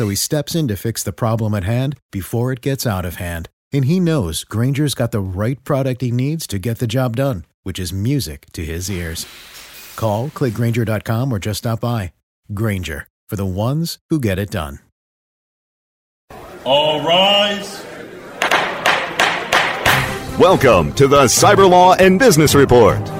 [0.00, 3.16] So he steps in to fix the problem at hand before it gets out of
[3.16, 3.50] hand.
[3.70, 7.44] And he knows Grainger's got the right product he needs to get the job done,
[7.64, 9.26] which is music to his ears.
[9.96, 12.14] Call, click grainger.com, or just stop by.
[12.54, 14.78] Grainger, for the ones who get it done.
[16.64, 17.84] All rise.
[20.38, 23.19] Welcome to the Cyber Law and Business Report.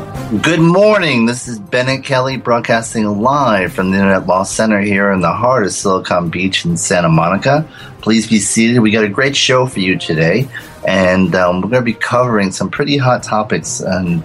[0.39, 1.25] Good morning.
[1.25, 5.65] This is Bennet Kelley broadcasting live from the Internet Law Center here in the heart
[5.65, 7.67] of Silicon Beach in Santa Monica.
[7.99, 8.79] Please be seated.
[8.79, 10.47] We got a great show for you today,
[10.87, 14.23] and um, we're going to be covering some pretty hot topics and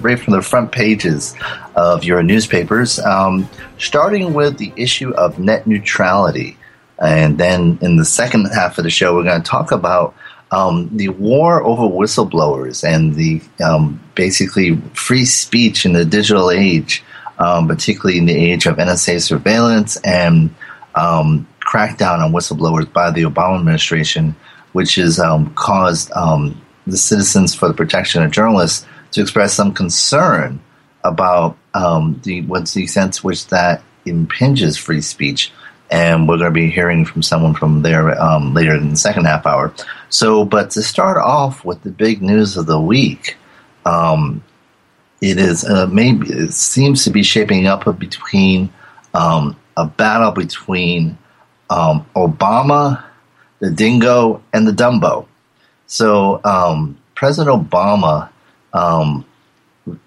[0.00, 1.34] right from the front pages
[1.74, 3.00] of your newspapers.
[3.00, 6.58] Um, starting with the issue of net neutrality,
[7.00, 10.14] and then in the second half of the show, we're going to talk about
[10.50, 17.04] um, the war over whistleblowers and the um, basically free speech in the digital age,
[17.38, 20.52] um, particularly in the age of NSA surveillance and
[20.94, 24.34] um, crackdown on whistleblowers by the Obama administration,
[24.72, 29.72] which has um, caused um, the Citizens for the Protection of Journalists to express some
[29.72, 30.60] concern
[31.04, 35.52] about the what's the extent to which that impinges free speech
[35.90, 38.14] and we're going to be hearing from someone from there
[38.52, 39.72] later in the second half hour.
[40.10, 43.36] So, but to start off with the big news of the week,
[43.86, 44.42] um,
[45.20, 48.70] it is uh, maybe it seems to be shaping up between
[49.14, 51.16] um, a battle between
[51.70, 53.02] um, Obama,
[53.60, 55.26] the Dingo, and the Dumbo.
[55.86, 58.30] So, um, President Obama,
[58.72, 59.24] um,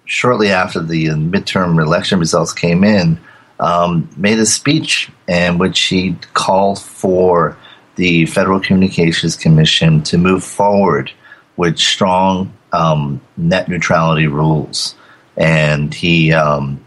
[0.04, 3.18] shortly after the midterm election results came in
[3.60, 7.56] um, made a speech in which he called for
[7.96, 11.10] the Federal Communications Commission to move forward
[11.56, 14.94] with strong um, net neutrality rules.
[15.36, 16.84] And he um,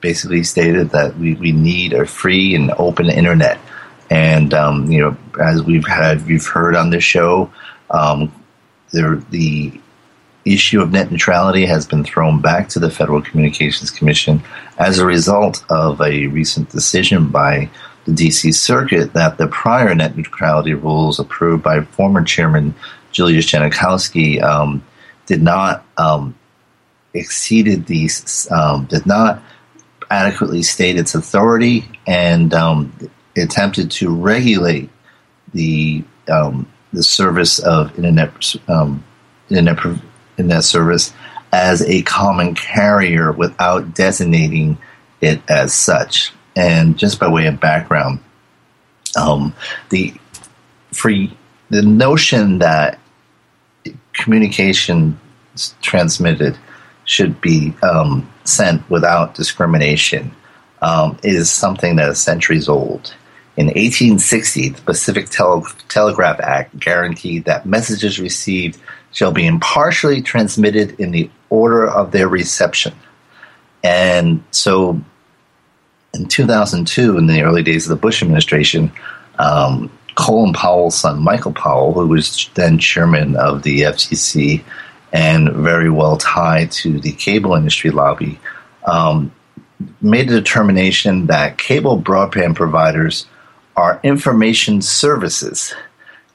[0.00, 3.58] basically stated that we, we need a free and open internet.
[4.10, 7.52] And um, you know, as we've had, we've heard on this show,
[7.90, 8.32] um,
[8.92, 9.80] there the
[10.44, 14.40] issue of net neutrality has been thrown back to the Federal Communications Commission
[14.78, 17.68] as a result of a recent decision by
[18.06, 22.74] the DC Circuit that the prior net neutrality rules approved by former Chairman
[23.12, 24.84] Julius Genachowski um,
[25.26, 26.34] did not um,
[27.14, 29.42] exceeded these um, did not
[30.10, 32.92] adequately state its authority and um,
[33.36, 34.88] attempted to regulate
[35.52, 39.02] the um, the service of internet um,
[39.50, 39.78] internet
[40.38, 41.12] in that service
[41.52, 44.78] as a common carrier without designating
[45.20, 46.32] it as such.
[46.56, 48.18] And just by way of background,
[49.16, 49.54] um,
[49.90, 50.14] the
[50.92, 51.36] free
[51.68, 52.98] the notion that
[54.12, 55.18] communication
[55.82, 56.56] transmitted
[57.04, 60.34] should be um, sent without discrimination
[60.82, 63.14] um, is something that is centuries old.
[63.56, 68.78] In 1860, the Pacific Tele- Telegraph Act guaranteed that messages received
[69.12, 72.92] shall be impartially transmitted in the order of their reception.
[73.82, 75.00] And so
[76.16, 78.90] in 2002, in the early days of the Bush administration,
[79.38, 84.64] um, Colin Powell's son, Michael Powell, who was then chairman of the FCC
[85.12, 88.38] and very well tied to the cable industry lobby,
[88.86, 89.30] um,
[90.00, 93.26] made a determination that cable broadband providers
[93.76, 95.74] are information services,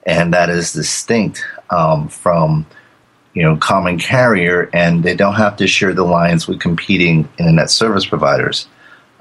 [0.06, 2.68] and that is distinct um, from
[3.33, 7.72] you know common carrier, and they don't have to share the lines with competing internet
[7.72, 8.68] service providers.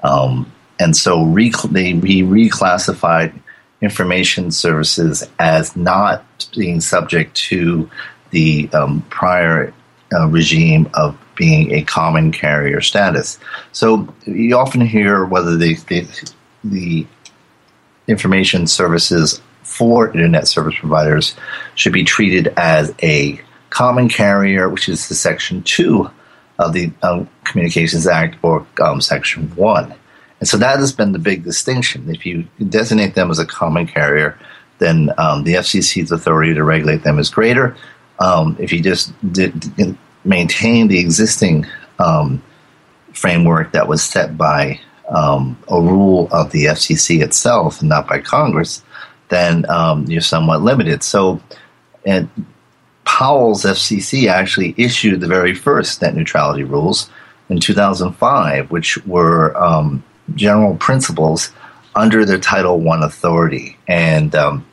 [0.03, 3.37] Um, and so rec- they, he reclassified
[3.81, 6.23] information services as not
[6.55, 7.89] being subject to
[8.31, 9.73] the um, prior
[10.13, 13.39] uh, regime of being a common carrier status.
[13.71, 16.07] So you often hear whether the, the,
[16.63, 17.07] the
[18.07, 21.35] information services for internet service providers
[21.75, 26.09] should be treated as a common carrier, which is the Section 2
[26.61, 26.91] of the
[27.43, 29.93] Communications Act or um, Section 1.
[30.39, 32.09] And so that has been the big distinction.
[32.09, 34.37] If you designate them as a common carrier,
[34.79, 37.75] then um, the FCC's authority to regulate them is greater.
[38.19, 41.67] Um, if you just did, did maintain the existing
[41.99, 42.41] um,
[43.13, 44.79] framework that was set by
[45.09, 48.83] um, a rule of the FCC itself and not by Congress,
[49.29, 49.65] then
[50.07, 51.03] you're somewhat limited.
[51.03, 51.41] So,
[52.05, 52.29] and
[53.11, 57.09] Powell's FCC actually issued the very first net neutrality rules
[57.49, 60.01] in 2005, which were um,
[60.33, 61.51] general principles
[61.93, 63.77] under their Title I authority.
[63.85, 64.65] And um,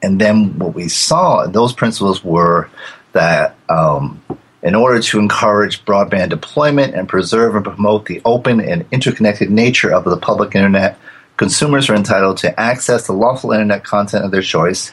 [0.00, 2.70] and then what we saw, those principles were
[3.14, 4.22] that um,
[4.62, 9.92] in order to encourage broadband deployment and preserve and promote the open and interconnected nature
[9.92, 10.96] of the public internet,
[11.36, 14.92] consumers are entitled to access the lawful internet content of their choice,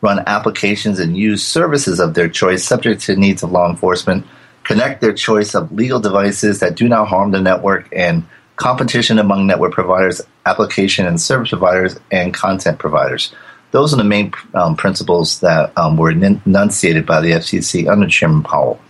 [0.00, 4.26] run applications and use services of their choice subject to needs of law enforcement,
[4.64, 8.24] connect their choice of legal devices that do not harm the network, and
[8.56, 13.32] competition among network providers, application and service providers, and content providers.
[13.70, 18.42] Those are the main um, principles that um, were enunciated by the FCC under Chairman
[18.42, 18.80] Powell.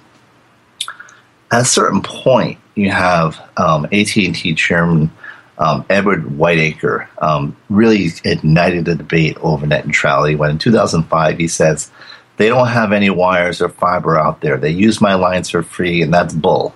[1.50, 5.10] At a certain point, you have um, AT&T Chairman
[5.58, 11.48] um, Edward Whitacre um, really ignited the debate over net neutrality when in 2005 he
[11.48, 11.90] says,
[12.36, 14.56] they don't have any wires or fiber out there.
[14.56, 16.74] They use my lines for free, and that's bull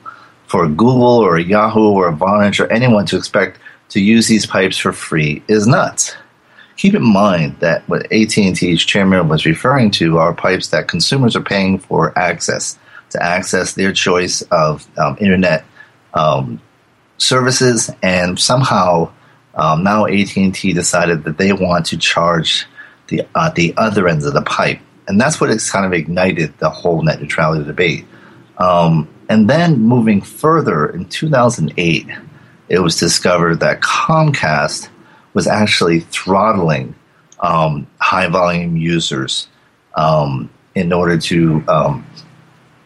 [0.53, 3.59] for Google or Yahoo or Vonage or anyone to expect
[3.89, 6.15] to use these pipes for free is nuts.
[6.77, 11.43] Keep in mind that what AT&T's chairman was referring to are pipes that consumers are
[11.43, 12.79] paying for access
[13.11, 15.65] to access their choice of um, internet
[16.13, 16.61] um,
[17.23, 19.13] services, and somehow
[19.55, 22.67] um, now AT&T decided that they want to charge
[23.09, 26.57] the uh, the other ends of the pipe, and that's what has kind of ignited
[26.59, 28.05] the whole net neutrality debate.
[28.59, 32.07] Um, and then moving further, in 2008,
[32.69, 34.89] it was discovered that Comcast
[35.35, 36.95] was actually throttling
[37.41, 39.49] um, high volume users
[39.95, 42.07] um, in order to um,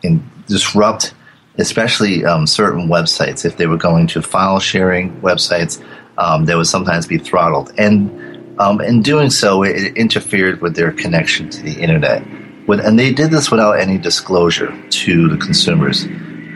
[0.02, 1.12] in disrupt,
[1.58, 3.44] especially um, certain websites.
[3.44, 5.82] If they were going to file sharing websites,
[6.18, 7.72] um, they would sometimes be throttled.
[7.78, 12.22] And um, in doing so, it interfered with their connection to the internet.
[12.68, 16.06] And they did this without any disclosure to the consumers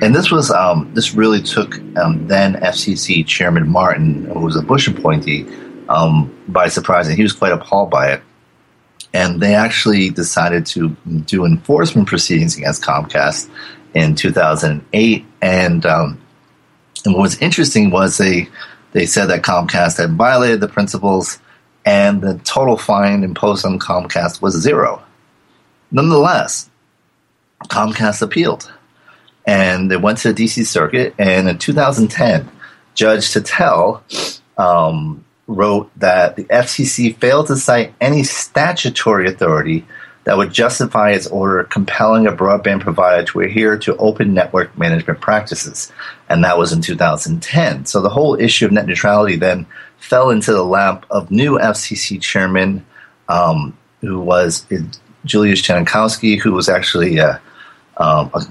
[0.02, 4.62] and this was um, this really took um, then FCC Chairman Martin, who was a
[4.62, 5.46] Bush appointee,
[5.88, 8.22] um, by surprise, and he was quite appalled by it.
[9.12, 10.90] And they actually decided to
[11.26, 13.50] do enforcement proceedings against Comcast
[13.94, 15.24] in 2008.
[15.42, 16.20] And um,
[17.04, 18.48] and what was interesting was they
[18.92, 21.38] they said that Comcast had violated the principles,
[21.84, 25.02] and the total fine imposed on Comcast was zero.
[25.90, 26.70] Nonetheless,
[27.68, 28.70] Comcast appealed
[29.46, 31.14] and they went to the DC Circuit.
[31.18, 32.48] And in 2010,
[32.94, 34.02] Judge Tatel
[34.58, 39.86] um, wrote that the FCC failed to cite any statutory authority
[40.24, 45.20] that would justify its order compelling a broadband provider to adhere to open network management
[45.20, 45.90] practices.
[46.28, 47.86] And that was in 2010.
[47.86, 49.66] So the whole issue of net neutrality then
[49.98, 52.84] fell into the lap of new FCC chairman,
[53.28, 54.66] um, who was
[55.24, 57.40] Julius Genachowski, who was actually a,
[57.96, 58.42] um, a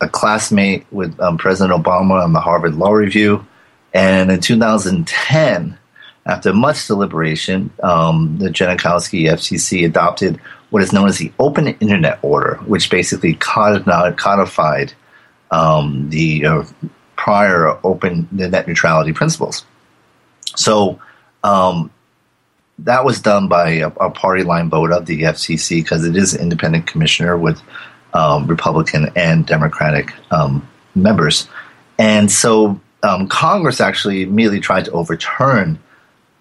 [0.00, 3.46] a classmate with um, President Obama on the Harvard Law Review.
[3.94, 5.78] And in 2010,
[6.26, 12.18] after much deliberation, um, the Genachowski FCC adopted what is known as the Open Internet
[12.22, 14.92] Order, which basically codified
[15.50, 16.64] um, the uh,
[17.16, 19.64] prior open net neutrality principles.
[20.56, 21.00] So
[21.44, 21.90] um,
[22.80, 26.34] that was done by a, a, party line vote of the FCC because it is
[26.34, 27.60] an independent commissioner with
[28.12, 31.48] um, Republican and Democratic um, members.
[31.98, 35.78] And so um, Congress actually immediately tried to overturn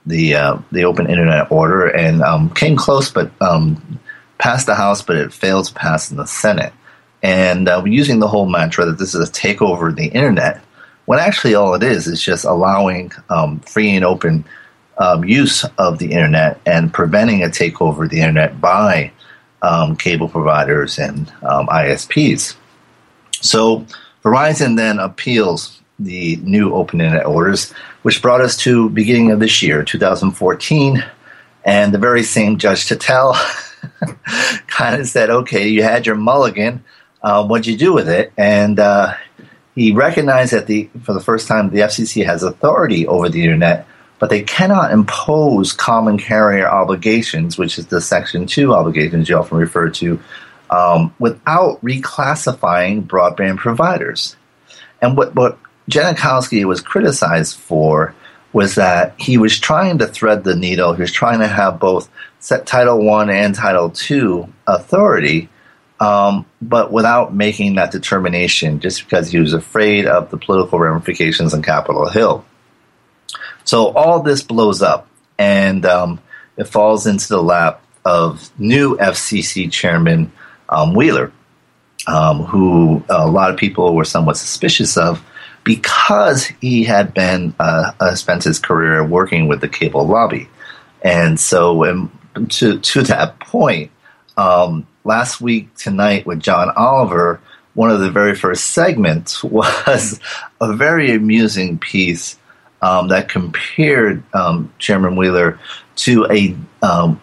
[0.05, 3.99] the uh, the open internet order and um, came close, but um,
[4.37, 6.73] passed the House, but it failed to pass in the Senate.
[7.23, 10.61] And uh, using the whole mantra that this is a takeover of the internet,
[11.05, 14.45] when actually all it is is just allowing um, free and open
[15.23, 19.11] use of the internet and preventing a takeover of the internet by
[19.61, 22.55] um, cable providers and um, ISPs.
[23.41, 23.85] So
[24.23, 29.61] Verizon then appeals the new open internet orders, which brought us to beginning of this
[29.63, 31.03] year, 2014,
[31.63, 33.33] and the very same Judge Tatel
[34.67, 36.83] kind of said, "Okay, you had your mulligan.
[37.21, 39.15] Uh, what'd you do with it?" And uh,
[39.75, 43.87] he recognized that the for the first time the FCC has authority over the internet,
[44.19, 49.57] but they cannot impose common carrier obligations, which is the Section Two obligations you often
[49.57, 50.19] refer to,
[50.69, 54.35] um, without reclassifying broadband providers.
[55.01, 55.57] And what what
[55.89, 58.15] Genachowski was criticized for
[58.55, 60.93] was that he was trying to thread the needle.
[60.93, 62.09] He was trying to have both
[62.65, 65.49] Title One and Title Two authority
[65.99, 71.53] um, but without making that determination just because he was afraid of the political ramifications
[71.53, 72.45] on Capitol Hill.
[73.63, 75.07] So all this blows up,
[75.37, 76.19] and um,
[76.57, 80.31] it falls into the lap of new FCC Chairman
[80.69, 81.31] um, Wheeler,
[82.07, 85.23] um, who a lot of people were somewhat suspicious of
[85.65, 90.47] because he had been uh, uh, spent his career working with the cable lobby,
[91.03, 92.17] and so um,
[92.49, 93.91] to to that point,
[94.37, 97.41] um, last week tonight with John Oliver,
[97.73, 100.19] one of the very first segments was
[100.61, 102.37] a very amusing piece
[102.81, 105.59] um, that compared um, Chairman Wheeler
[105.97, 107.19] to a um,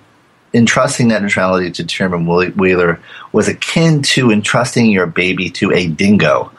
[0.55, 3.01] entrusting net neutrality to Chairman Wheeler
[3.33, 6.51] was akin to entrusting your baby to a dingo.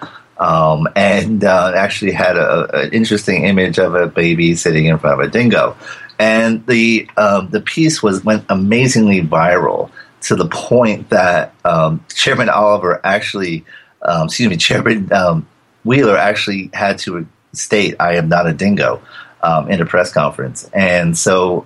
[0.44, 5.26] Um, and uh, actually had an interesting image of a baby sitting in front of
[5.26, 5.78] a dingo.
[6.20, 9.90] And the um, the piece was went amazingly viral
[10.24, 13.64] to the point that um, Chairman Oliver actually,
[14.02, 15.48] um, excuse me, Chairman um,
[15.86, 19.02] Wheeler actually had to state, "I am not a dingo,"
[19.44, 21.64] um, in a press conference, and so,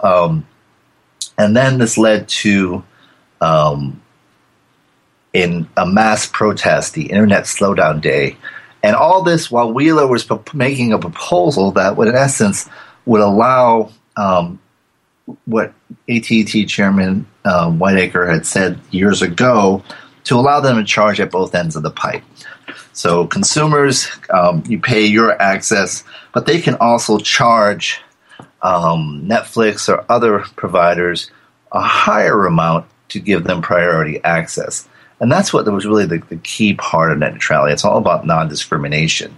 [1.35, 2.83] and then this led to.
[5.33, 8.37] In a mass protest, the Internet Slowdown Day,
[8.83, 12.69] and all this while Wheeler was making a proposal that would, in essence,
[13.05, 14.59] would allow um,
[15.45, 15.73] what
[16.09, 19.83] AT&T Chairman uh, Whitacre had said years ago
[20.25, 22.23] to allow them to charge at both ends of the pipe.
[22.93, 26.03] So consumers, um, you pay your access,
[26.33, 28.01] but they can also charge
[28.61, 31.31] um, Netflix or other providers
[31.71, 34.87] a higher amount to give them priority access.
[35.19, 37.73] And that's what was really the, the key part of net neutrality.
[37.73, 39.35] It's all about non-discrimination.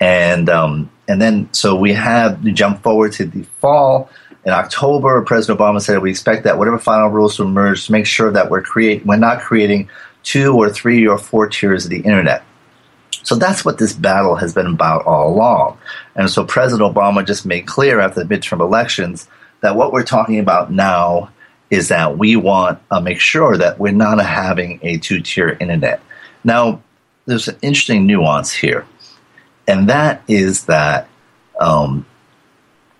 [0.00, 4.08] And um, and then so we have jump forward to the fall
[4.48, 8.06] in October, President Obama said we expect that whatever final rules to emerge to make
[8.06, 9.90] sure that we're create we're not creating
[10.22, 12.42] two or three or four tiers of the internet.
[13.24, 15.76] So that's what this battle has been about all along.
[16.16, 19.28] And so President Obama just made clear after the midterm elections
[19.60, 21.30] that what we're talking about now
[21.70, 26.00] is that we want to make sure that we're not having a two tier internet.
[26.44, 26.82] Now,
[27.26, 28.86] there's an interesting nuance here,
[29.66, 31.08] and that is that
[31.60, 32.06] um,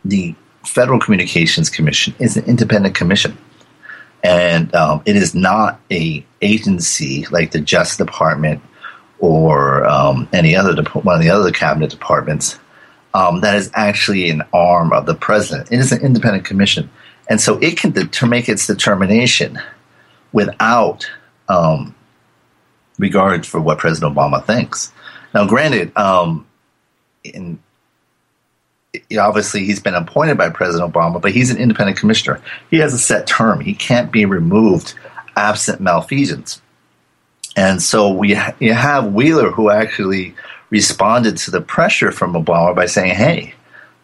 [0.05, 0.35] the
[0.67, 3.39] Federal Communications Commission is an independent commission,
[4.23, 8.61] and um, it is not a agency like the Justice Department
[9.19, 12.59] or um, any other one of the other cabinet departments
[13.15, 15.73] um, that is actually an arm of the president.
[15.73, 16.91] It is an independent commission,
[17.29, 19.61] and so it can de- make its determination
[20.33, 21.11] without
[21.49, 21.95] um,
[22.99, 24.93] regard for what President Obama thinks.
[25.35, 26.47] Now, granted, um,
[27.25, 27.59] in
[29.19, 32.41] obviously he's been appointed by President Obama, but he's an independent commissioner.
[32.71, 33.61] He has a set term.
[33.61, 34.95] He can't be removed
[35.37, 36.61] absent malfeasance.
[37.57, 40.35] And so we ha- you have Wheeler who actually
[40.71, 43.55] responded to the pressure from Obama by saying, "Hey,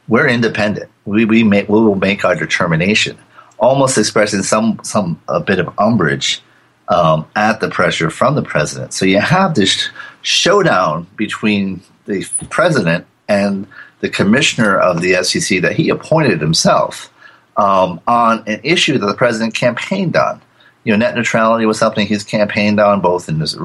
[0.08, 0.90] we're independent.
[1.04, 3.18] We we, make, we will make our determination."
[3.58, 6.42] Almost expressing some some a bit of umbrage
[6.88, 8.92] um, at the pressure from the president.
[8.92, 9.88] So you have this
[10.22, 13.66] showdown between the president and
[14.00, 17.10] the commissioner of the SEC that he appointed himself
[17.56, 20.42] um, on an issue that the president campaigned on.
[20.84, 23.56] You know, net neutrality was something he's campaigned on both in his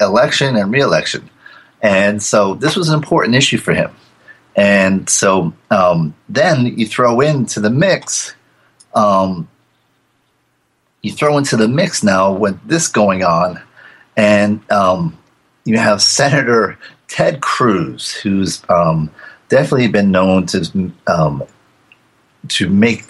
[0.00, 1.28] election and reelection.
[1.82, 3.90] And so this was an important issue for him.
[4.56, 8.34] And so um, then you throw into the mix,
[8.94, 9.48] um,
[11.02, 13.60] you throw into the mix now with this going on,
[14.16, 15.18] and um,
[15.64, 19.10] you have Senator Ted Cruz, who's um,
[19.48, 21.42] definitely been known to um,
[22.48, 23.04] to make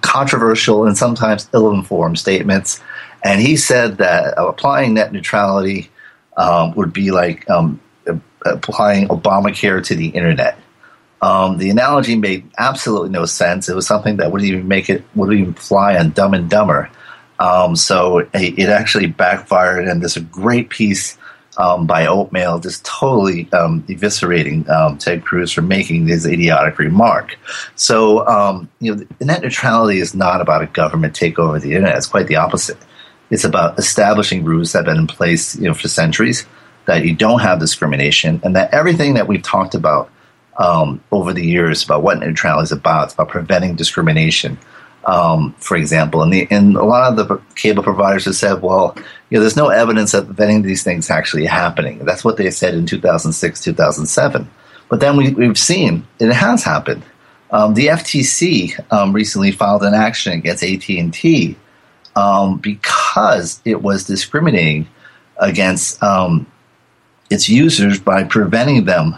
[0.00, 2.80] controversial and sometimes ill-informed statements.
[3.24, 5.90] And he said that applying net neutrality
[6.36, 7.46] um, would be like
[8.44, 10.58] applying Obamacare to the internet.
[11.22, 13.68] Um, the analogy made absolutely no sense.
[13.68, 16.90] It was something that wouldn't even make it wouldn't even fly on Dumb and Dumber.
[17.38, 21.16] Um, so it, it, actually backfired, and there's a great piece
[21.56, 27.38] um, by Oatmeal just totally um, eviscerating um, Ted Cruz for making this idiotic remark.
[27.76, 31.96] So, um, you know, net neutrality is not about a government takeover of the internet.
[31.96, 32.78] It's quite the opposite.
[33.30, 36.44] It's about establishing rules that have been in place, you know, for centuries,
[36.86, 40.10] that you don't have discrimination, and that everything that we've talked about
[40.60, 44.56] um, over the years about what neutrality is about, it's about preventing discrimination
[45.04, 46.22] um, for example.
[46.22, 48.94] And, the, and a lot of the cable providers have said, well,
[49.28, 52.04] you know, there's no evidence that of these things actually happening.
[52.04, 54.50] That's what they said in 2006, 2007.
[54.88, 57.02] But then we, we've seen it has happened.
[57.50, 61.56] Um, the FTC um, recently filed an action against AT&T
[62.14, 64.88] um, because it was discriminating
[65.38, 66.46] against um,
[67.30, 69.16] its users by preventing them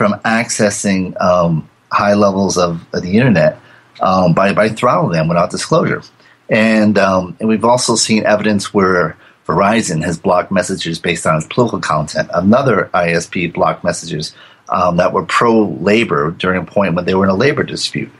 [0.00, 3.60] from accessing um, high levels of, of the internet
[4.00, 6.02] um, by, by throttling them without disclosure.
[6.48, 11.46] And, um, and we've also seen evidence where Verizon has blocked messages based on its
[11.48, 12.30] political content.
[12.32, 14.34] Another ISP blocked messages
[14.70, 18.10] um, that were pro labor during a point when they were in a labor dispute.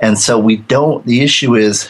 [0.00, 1.88] And so we don't, the issue is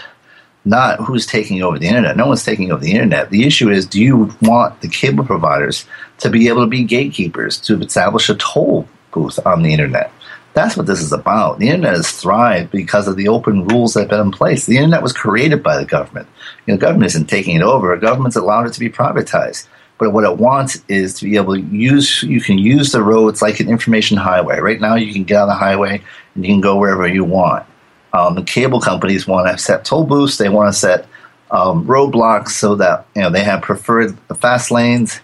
[0.66, 2.18] not who's taking over the internet.
[2.18, 3.30] No one's taking over the internet.
[3.30, 5.86] The issue is do you want the cable providers
[6.18, 10.12] to be able to be gatekeepers, to establish a toll booth on the internet?
[10.54, 11.58] That's what this is about.
[11.58, 14.66] The internet has thrived because of the open rules that have been in place.
[14.66, 16.28] The internet was created by the government.
[16.66, 17.96] You know, the government isn't taking it over.
[17.96, 19.68] Government's allowed it to be privatized.
[19.98, 23.42] But what it wants is to be able to use, you can use the roads
[23.42, 24.58] like an information highway.
[24.58, 26.02] Right now, you can get on the highway
[26.34, 27.66] and you can go wherever you want.
[28.12, 30.38] Um, the cable companies want to set toll booths.
[30.38, 31.06] They want to set
[31.50, 35.20] um, roadblocks so that you know they have preferred fast lanes,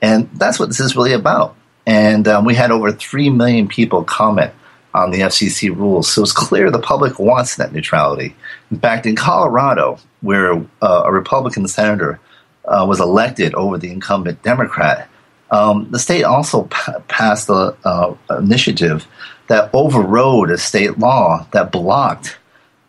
[0.00, 1.56] and that's what this is really about.
[1.88, 4.52] And um, we had over three million people comment
[4.92, 6.12] on the FCC rules.
[6.12, 8.36] So it's clear the public wants net neutrality.
[8.70, 12.20] In fact, in Colorado, where uh, a Republican senator
[12.66, 15.08] uh, was elected over the incumbent Democrat,
[15.50, 19.06] um, the state also p- passed an uh, initiative
[19.46, 22.38] that overrode a state law that blocked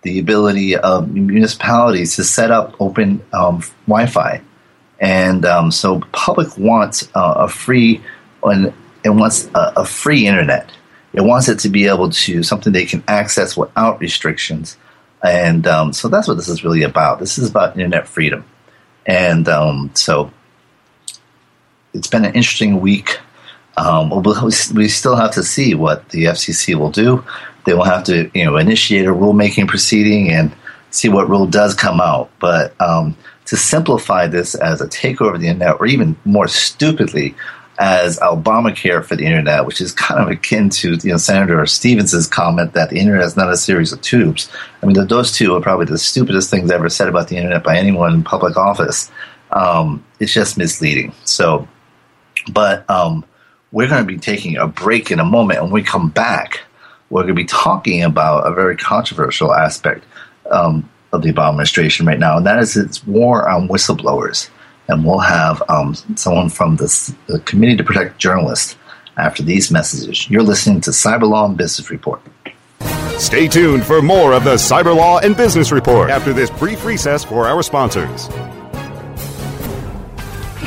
[0.01, 4.41] the ability of municipalities to set up open um, Wi-Fi,
[4.99, 8.01] and um, so public wants uh, a free
[8.43, 10.69] and, and wants a, a free internet.
[11.13, 14.77] It wants it to be able to something they can access without restrictions,
[15.23, 17.19] and um, so that's what this is really about.
[17.19, 18.45] This is about internet freedom,
[19.05, 20.31] and um, so
[21.93, 23.19] it's been an interesting week.
[23.77, 24.09] Um,
[24.73, 27.23] we still have to see what the FCC will do.
[27.65, 30.51] They will have to, you know, initiate a rulemaking proceeding and
[30.91, 32.29] see what rule does come out.
[32.39, 37.35] But um, to simplify this as a takeover of the internet, or even more stupidly,
[37.79, 42.27] as Obamacare for the internet, which is kind of akin to you know Senator Stevens's
[42.27, 44.51] comment that the internet is not a series of tubes.
[44.83, 47.77] I mean, those two are probably the stupidest things ever said about the internet by
[47.77, 49.09] anyone in public office.
[49.51, 51.13] Um, it's just misleading.
[51.23, 51.67] So,
[52.51, 53.25] but um,
[53.71, 56.61] we're going to be taking a break in a moment, and when we come back,
[57.09, 60.03] we're going to be talking about a very controversial aspect
[60.51, 64.49] um, of the Obama administration right now, and that is its war on whistleblowers
[64.89, 68.75] and we'll have um, someone from the, the Committee to Protect Journalists
[69.17, 70.29] after these messages.
[70.29, 72.21] You're listening to Cyber Law and Business Report.
[73.17, 77.23] Stay tuned for more of the Cyber Law and Business Report after this brief recess
[77.23, 78.27] for our sponsors.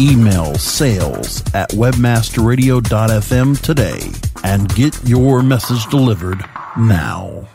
[0.00, 4.00] Email sales at webmasterradio.fm today
[4.42, 6.42] and get your message delivered
[6.78, 7.46] now.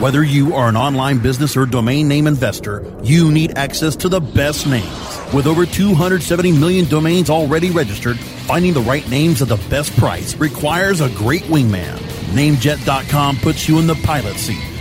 [0.00, 4.20] Whether you are an online business or domain name investor, you need access to the
[4.20, 9.56] best names With over 270 million domains already registered, finding the right names at the
[9.70, 11.96] best price requires a great wingman.
[12.34, 14.69] Namejet.com puts you in the pilot seat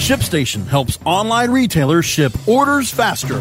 [0.00, 3.38] ShipStation helps online retailers ship orders faster.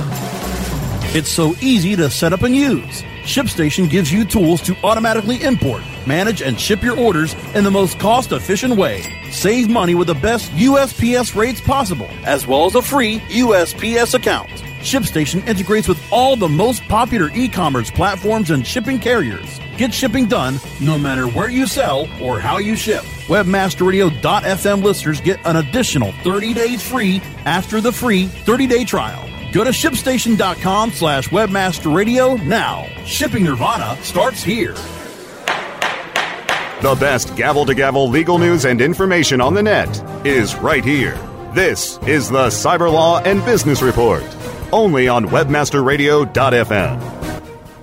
[1.18, 3.02] It's so easy to set up and use.
[3.24, 7.98] ShipStation gives you tools to automatically import, manage, and ship your orders in the most
[7.98, 9.02] cost efficient way.
[9.32, 14.50] Save money with the best USPS rates possible, as well as a free USPS account.
[14.82, 19.62] ShipStation integrates with all the most popular e commerce platforms and shipping carriers.
[19.80, 23.04] Get shipping done no matter where you sell or how you ship.
[23.28, 29.26] Webmasterradio.fm listeners get an additional 30 days free after the free 30-day trial.
[29.54, 32.88] Go to shipstation.com slash webmasterradio now.
[33.06, 34.74] Shipping Nirvana starts here.
[36.82, 41.16] The best gavel to gavel legal news and information on the net is right here.
[41.54, 44.26] This is the Cyber Law and Business Report,
[44.74, 47.19] only on webmasterradio.fm.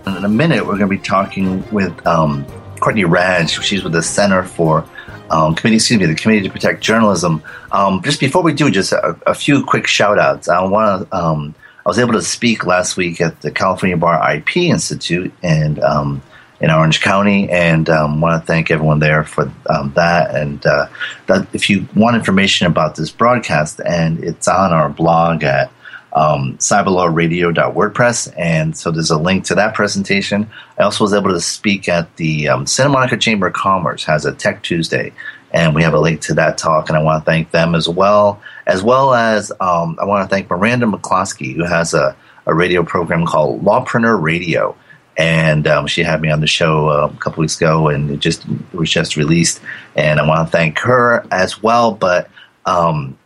[0.07, 2.47] In a minute, we're going to be talking with um,
[2.79, 3.61] Courtney Radsch.
[3.61, 4.87] She's with the Center for
[5.31, 7.42] um, Committee, excuse me, the Committee to Protect Journalism.
[7.73, 10.49] Um, just before we do, just a, a few quick shout outs.
[10.49, 14.37] I want to, um, I was able to speak last week at the California Bar
[14.37, 16.23] IP Institute and um,
[16.61, 20.37] in Orange County, and um, want to thank everyone there for um, that.
[20.37, 20.87] And uh,
[21.27, 25.73] that if you want information about this broadcast, and it's on our blog at
[26.16, 30.50] um, cyberlawradio.wordpress, and so there's a link to that presentation.
[30.79, 34.24] I also was able to speak at the um, Santa Monica Chamber of Commerce has
[34.24, 35.12] a Tech Tuesday,
[35.52, 37.87] and we have a link to that talk, and I want to thank them as
[37.87, 42.55] well, as well as um, I want to thank Miranda McCloskey, who has a, a
[42.55, 44.74] radio program called Lawpreneur Radio,
[45.18, 48.20] and um, she had me on the show uh, a couple weeks ago, and it
[48.20, 49.61] just it was just released,
[49.94, 52.31] and I want to thank her as well, but.
[52.64, 53.18] Um,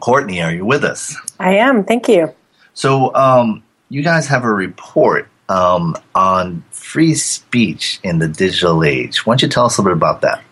[0.00, 1.14] Courtney, are you with us?
[1.42, 1.84] I am.
[1.84, 2.32] Thank you.
[2.74, 9.26] So, um, you guys have a report um, on free speech in the digital age.
[9.26, 10.42] Why don't you tell us a little bit about that?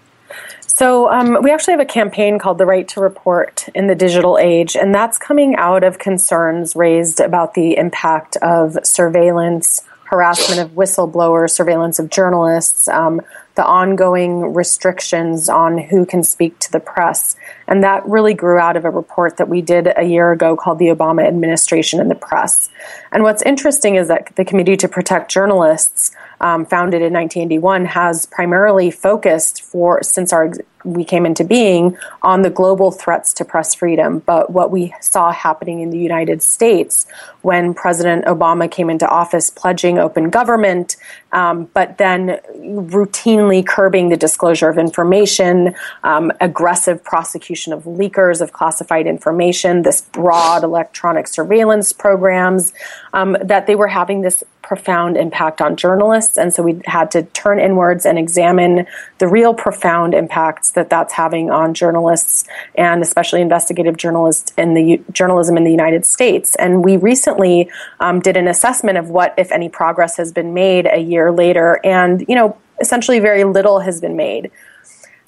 [0.67, 4.37] So, um, we actually have a campaign called The Right to Report in the Digital
[4.39, 10.77] Age, and that's coming out of concerns raised about the impact of surveillance, harassment of
[10.77, 13.21] whistleblowers, surveillance of journalists, um,
[13.55, 17.37] the ongoing restrictions on who can speak to the press.
[17.71, 20.79] And that really grew out of a report that we did a year ago called
[20.81, 22.69] The Obama Administration and the Press.
[23.13, 28.27] And what's interesting is that the Committee to Protect Journalists, um, founded in 1981, has
[28.27, 30.53] primarily focused for, since our
[30.85, 34.21] we came into being on the global threats to press freedom.
[34.21, 37.07] But what we saw happening in the United States
[37.43, 40.97] when President Obama came into office, pledging open government,
[41.33, 48.53] um, but then routinely curbing the disclosure of information, um, aggressive prosecution of leakers of
[48.53, 52.73] classified information, this broad electronic surveillance programs,
[53.13, 56.39] um, that they were having this profound impact on journalists.
[56.39, 58.87] And so we had to turn inwards and examine
[59.19, 62.45] the real profound impacts that that's having on journalists
[62.77, 66.55] and especially investigative journalists in the journalism in the United States.
[66.55, 70.87] And we recently um, did an assessment of what, if any, progress has been made
[70.87, 71.81] a year later.
[71.83, 74.53] And, you know, essentially very little has been made.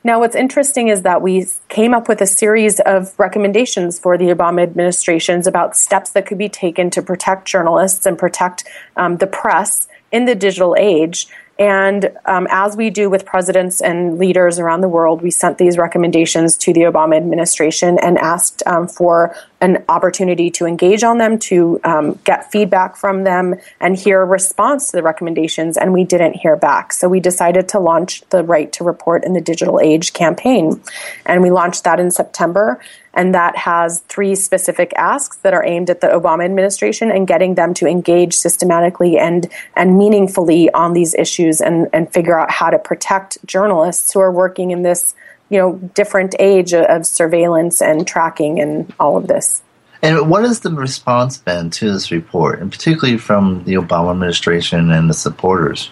[0.04, 4.26] Now, what's interesting is that we came up with a series of recommendations for the
[4.26, 8.64] Obama administrations about steps that could be taken to protect journalists and protect
[8.96, 11.28] um, the press in the digital age.
[11.62, 15.78] And um, as we do with presidents and leaders around the world, we sent these
[15.78, 21.38] recommendations to the Obama administration and asked um, for an opportunity to engage on them,
[21.38, 25.76] to um, get feedback from them, and hear a response to the recommendations.
[25.76, 26.92] And we didn't hear back.
[26.92, 30.82] So we decided to launch the Right to Report in the Digital Age campaign.
[31.24, 32.80] And we launched that in September.
[33.14, 37.54] And that has three specific asks that are aimed at the Obama administration and getting
[37.54, 42.70] them to engage systematically and, and meaningfully on these issues and, and figure out how
[42.70, 45.14] to protect journalists who are working in this
[45.52, 49.62] you know different age of surveillance and tracking and all of this.
[50.00, 54.90] And what has the response been to this report, and particularly from the Obama administration
[54.90, 55.90] and the supporters?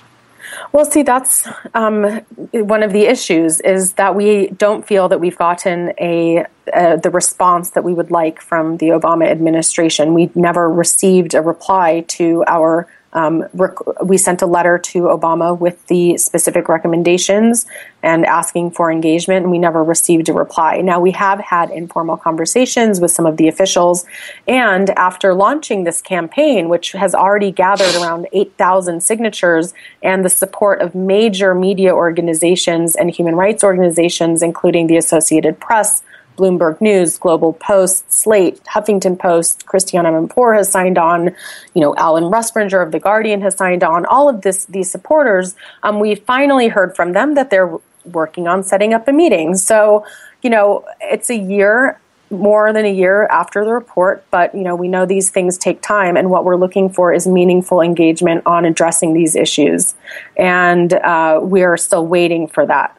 [0.72, 2.20] Well, see, that's um,
[2.52, 7.10] one of the issues is that we don't feel that we've gotten a uh, the
[7.10, 10.14] response that we would like from the Obama administration.
[10.14, 15.58] We never received a reply to our um, rec- we sent a letter to Obama
[15.58, 17.66] with the specific recommendations
[18.02, 20.80] and asking for engagement, and we never received a reply.
[20.80, 24.04] Now, we have had informal conversations with some of the officials,
[24.46, 30.80] and after launching this campaign, which has already gathered around 8,000 signatures and the support
[30.80, 36.02] of major media organizations and human rights organizations, including the Associated Press,
[36.40, 41.36] Bloomberg News, Global Post, Slate, Huffington Post, Christiane Amanpour has signed on.
[41.74, 44.06] You know, Alan Rusbridger of The Guardian has signed on.
[44.06, 47.76] All of this, these supporters, um, we finally heard from them that they're
[48.06, 49.54] working on setting up a meeting.
[49.54, 50.06] So,
[50.42, 52.00] you know, it's a year
[52.30, 55.82] more than a year after the report, but you know we know these things take
[55.82, 59.94] time, and what we're looking for is meaningful engagement on addressing these issues,
[60.36, 62.96] and uh, we are still waiting for that.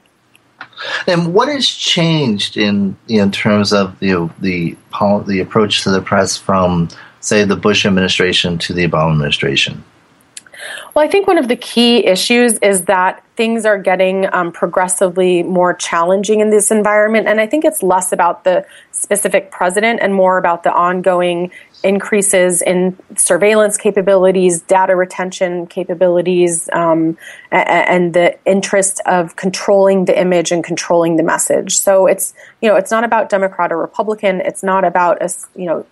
[1.08, 4.78] And what has changed in in terms of know, the
[5.20, 6.90] the approach to the press from
[7.20, 9.84] say the Bush administration to the Obama administration?
[10.94, 15.42] Well, I think one of the key issues is that things are getting um, progressively
[15.42, 17.28] more challenging in this environment.
[17.28, 21.52] And I think it's less about the specific president and more about the ongoing
[21.84, 27.18] increases in surveillance capabilities, data retention capabilities, um,
[27.52, 31.78] and the interest of controlling the image and controlling the message.
[31.78, 34.42] So it's you know it's not about Democrat or Republican.
[34.42, 35.86] It's not about a you know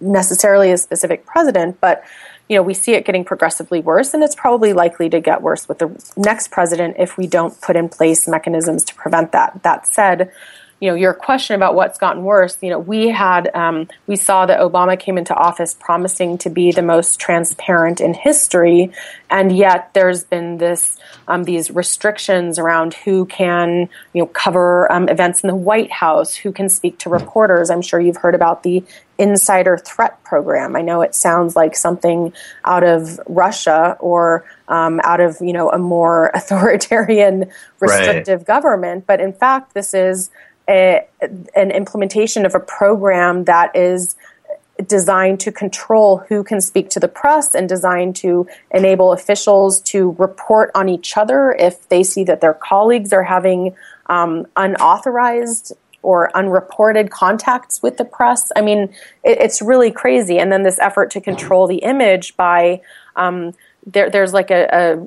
[0.00, 2.04] necessarily a specific president, but
[2.48, 5.68] you know, we see it getting progressively worse, and it's probably likely to get worse
[5.68, 9.62] with the next president if we don't put in place mechanisms to prevent that.
[9.62, 10.32] That said,
[10.80, 14.46] you know your question about what's gotten worse you know we had um, we saw
[14.46, 18.90] that obama came into office promising to be the most transparent in history.
[19.30, 25.08] And yet there's been this um, these restrictions around who can you know cover um,
[25.08, 27.70] events in the white house who can speak to reporters.
[27.70, 28.82] I'm sure you've heard about the
[29.18, 30.76] insider threat program.
[30.76, 32.32] I know it sounds like something
[32.64, 38.46] out of russia or um, out of you know a more authoritarian restrictive right.
[38.46, 39.06] government.
[39.06, 40.30] But in fact this is
[40.68, 41.04] a,
[41.56, 44.16] an implementation of a program that is
[44.86, 50.14] designed to control who can speak to the press and designed to enable officials to
[50.18, 53.74] report on each other if they see that their colleagues are having
[54.06, 58.52] um, unauthorized or unreported contacts with the press.
[58.54, 58.82] I mean,
[59.24, 60.38] it, it's really crazy.
[60.38, 62.80] And then this effort to control the image by
[63.16, 63.54] um,
[63.92, 65.00] there, there's like a,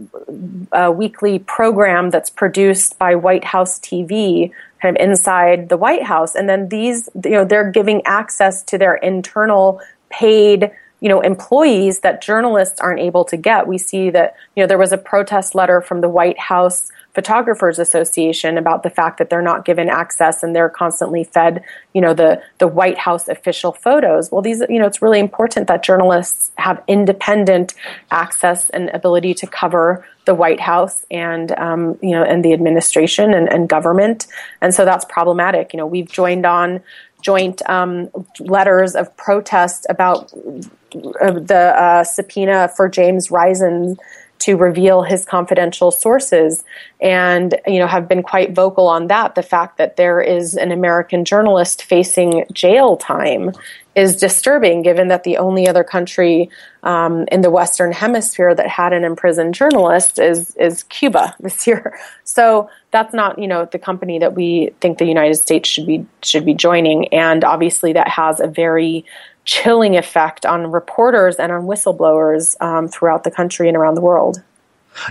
[0.74, 6.04] a, a, weekly program that's produced by White House TV kind of inside the White
[6.04, 6.36] House.
[6.36, 12.00] And then these, you know, they're giving access to their internal paid, you know, employees
[12.00, 13.68] that journalists aren't able to get.
[13.68, 17.78] We see that, you know, there was a protest letter from the White House Photographers
[17.78, 22.14] Association about the fact that they're not given access and they're constantly fed, you know,
[22.14, 24.32] the the White House official photos.
[24.32, 27.74] Well, these, you know, it's really important that journalists have independent
[28.12, 33.34] access and ability to cover the White House and um, you know and the administration
[33.34, 34.28] and, and, government,
[34.62, 35.74] and so that's problematic.
[35.74, 36.82] You know, we've joined on
[37.22, 43.98] joint um, letters of protest about uh, the uh, subpoena for James Risen
[44.42, 46.64] to reveal his confidential sources
[47.00, 49.36] and you know have been quite vocal on that.
[49.36, 53.52] The fact that there is an American journalist facing jail time
[53.94, 56.50] is disturbing given that the only other country
[56.84, 62.00] um, in the western hemisphere that had an imprisoned journalist is is Cuba this year.
[62.24, 66.06] So that's not you know the company that we think the United States should be
[66.24, 67.10] should be joining.
[67.10, 69.06] And obviously that has a very
[69.52, 74.42] chilling effect on reporters and on whistleblowers um, throughout the country and around the world.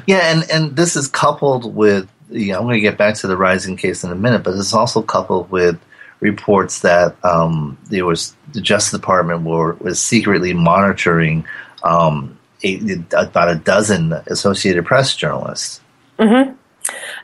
[0.06, 3.26] Yeah, and, and this is coupled with, you know, I'm going to get back to
[3.26, 5.78] the Risen case in a minute, but it's also coupled with
[6.20, 11.44] reports that um, there was the Justice Department were, was secretly monitoring
[11.84, 12.78] um, a,
[13.12, 15.82] about a dozen Associated Press journalists.
[16.18, 16.54] Mm-hmm.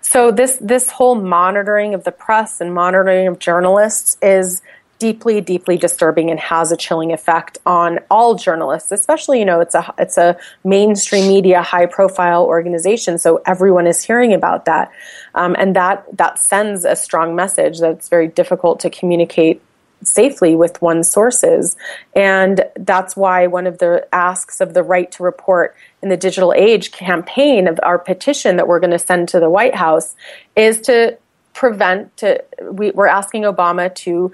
[0.03, 4.63] So this this whole monitoring of the press and monitoring of journalists is
[4.99, 9.75] deeply deeply disturbing and has a chilling effect on all journalists especially you know it's
[9.75, 14.93] a it's a mainstream media high profile organization so everyone is hearing about that.
[15.35, 19.63] Um, and that that sends a strong message that it's very difficult to communicate
[20.05, 21.75] safely with one's sources.
[22.15, 26.53] And that's why one of the asks of the right to report in the digital
[26.53, 30.15] age campaign of our petition that we're going to send to the white house
[30.55, 31.19] is to
[31.55, 34.31] prevent to we, we're asking obama to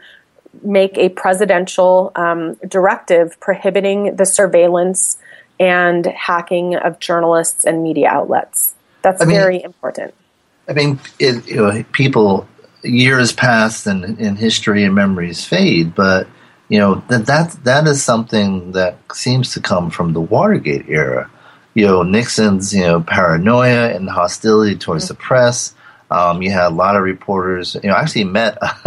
[0.63, 5.19] make a presidential um, directive prohibiting the surveillance
[5.59, 8.75] and hacking of journalists and media outlets.
[9.03, 10.15] That's I mean, very important.
[10.69, 12.49] I mean, it, you know, people
[12.83, 16.27] years pass and, and history and memories fade, but
[16.69, 21.31] you know that that that is something that seems to come from the Watergate era.
[21.75, 25.15] you know Nixon's you know paranoia and hostility towards mm-hmm.
[25.15, 25.75] the press.
[26.13, 27.75] Um, you had a lot of reporters.
[27.83, 28.59] You know, I actually met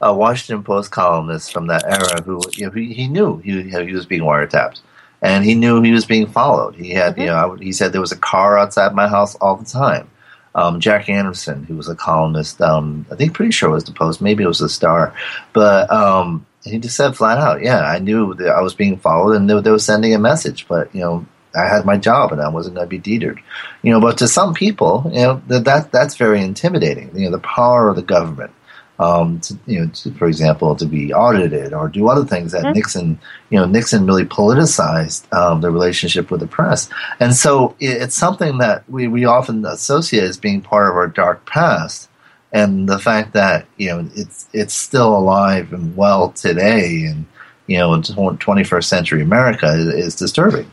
[0.00, 3.92] a Washington Post columnist from that era who you know, he, he knew he, he
[3.92, 4.80] was being wiretapped,
[5.22, 6.74] and he knew he was being followed.
[6.74, 7.20] He had, mm-hmm.
[7.20, 10.10] you know, he said there was a car outside my house all the time.
[10.54, 13.92] Um, Jack Anderson, who was a columnist, um, I think pretty sure it was the
[13.92, 15.14] Post, maybe it was the Star,
[15.52, 19.36] but um, he just said flat out, "Yeah, I knew that I was being followed,
[19.36, 22.40] and they, they were sending a message, but you know, I had my job and
[22.40, 23.40] I wasn't going to be deterred.
[23.82, 27.16] You know, but to some people, you know, that, that that's very intimidating.
[27.16, 28.52] You know, the power of the government.
[29.00, 32.64] Um, to, you know, to, for example, to be audited or do other things that
[32.64, 32.72] mm-hmm.
[32.72, 36.88] Nixon, you know, Nixon really politicized um, the relationship with the press,
[37.20, 41.06] and so it, it's something that we, we often associate as being part of our
[41.06, 42.08] dark past,
[42.52, 47.24] and the fact that you know it's it's still alive and well today, and
[47.68, 50.68] you know, in 21st century America is, is disturbing.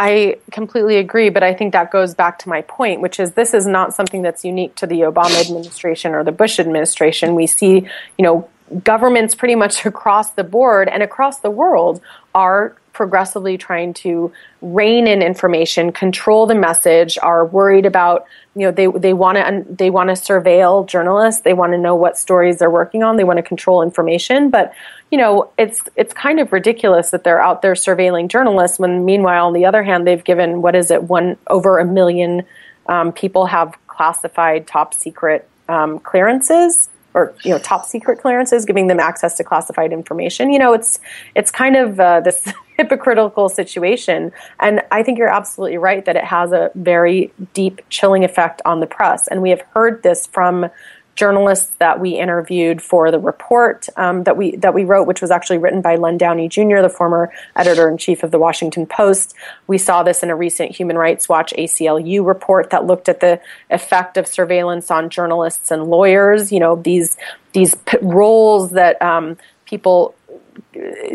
[0.00, 3.52] I completely agree, but I think that goes back to my point, which is this
[3.52, 7.34] is not something that's unique to the Obama administration or the Bush administration.
[7.34, 8.48] We see, you know,
[8.84, 12.00] governments pretty much across the board and across the world
[12.32, 18.72] are progressively trying to rein in information, control the message, are worried about, you know,
[18.72, 22.58] they they want to they want to surveil journalists, they want to know what stories
[22.58, 24.72] they're working on, they want to control information, but
[25.12, 29.46] you know, it's it's kind of ridiculous that they're out there surveilling journalists when meanwhile
[29.46, 32.42] on the other hand they've given what is it one over a million
[32.88, 38.86] um, people have classified top secret um, clearances or you know top secret clearances, giving
[38.86, 40.52] them access to classified information.
[40.52, 41.00] You know, it's
[41.34, 42.46] it's kind of uh, this
[42.78, 48.24] hypocritical situation, and I think you're absolutely right that it has a very deep chilling
[48.24, 50.70] effect on the press, and we have heard this from
[51.18, 55.32] journalists that we interviewed for the report um, that we that we wrote, which was
[55.32, 59.34] actually written by Len Downie Jr., the former editor in chief of the Washington Post.
[59.66, 63.40] We saw this in a recent Human Rights Watch ACLU report that looked at the
[63.68, 66.52] effect of surveillance on journalists and lawyers.
[66.52, 67.16] You know these
[67.52, 70.14] these p- roles that um, people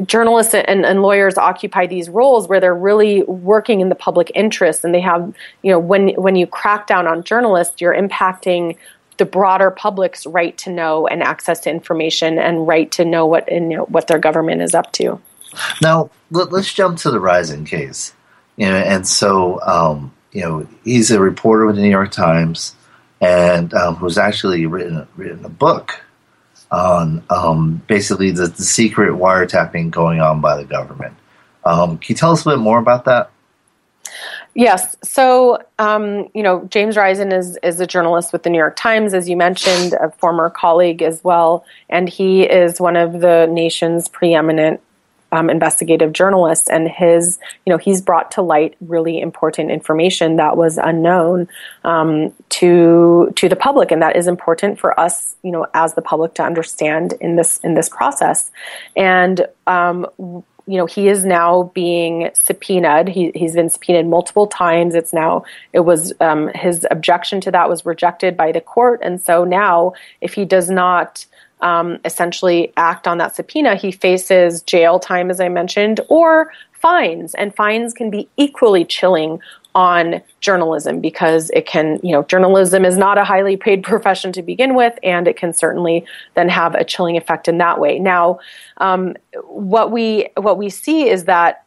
[0.06, 4.84] journalists and, and, lawyers occupy these roles where they're really working in the public interest
[4.84, 8.78] and they have you know when when you crack down on journalists you're impacting
[9.18, 13.52] the broader public's right to know and access to information and right to know what
[13.52, 15.20] you know, what their government is up to.
[15.82, 18.14] Now let, us jump to the Risen case.
[18.58, 22.76] You know, and so um, you know he's a reporter with the New York Times,
[23.22, 26.03] and um, who's actually written written a book
[26.74, 31.16] on um, basically the, the, secret wiretapping going on by the government.
[31.64, 33.30] Um, can you tell us a bit more about that?
[34.56, 34.96] Yes.
[35.04, 39.14] So, um, you know, James Risen is, is a journalist with the New York Times,
[39.14, 41.64] as you mentioned, a former colleague as well.
[41.90, 44.82] And he is one of the nation's preeminent
[45.34, 46.70] um, investigative journalists.
[46.70, 51.50] And his, you know, he's brought to light really important information that was unknown
[51.84, 56.02] um, to to the public, and that is important for us, you know, as the
[56.02, 58.52] public to understand in this in this process.
[58.96, 60.08] And um,
[60.66, 63.10] you know, he is now being subpoenaed.
[63.10, 64.96] He, he's been subpoenaed multiple times.
[64.96, 65.44] It's now,
[65.74, 69.02] it was, um, his objection to that was rejected by the court.
[69.04, 71.26] And so now, if he does not
[71.64, 77.34] um, essentially act on that subpoena, he faces jail time, as I mentioned, or fines.
[77.36, 79.40] And fines can be equally chilling
[79.74, 84.44] on journalism because it can, you know, journalism is not a highly paid profession to
[84.44, 87.98] begin with, and it can certainly then have a chilling effect in that way.
[87.98, 88.40] Now,
[88.78, 91.64] um, what we what we see is that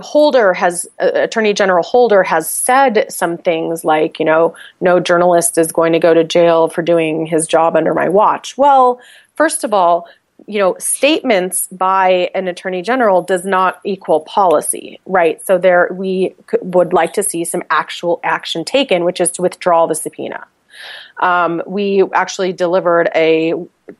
[0.00, 5.58] Holder has uh, Attorney General Holder has said some things like, you know, no journalist
[5.58, 8.56] is going to go to jail for doing his job under my watch.
[8.56, 9.00] Well,
[9.34, 10.08] first of all,
[10.46, 15.44] you know, statements by an attorney general does not equal policy, right?
[15.46, 19.86] So there, we would like to see some actual action taken, which is to withdraw
[19.86, 20.46] the subpoena.
[21.18, 23.54] Um, we actually delivered a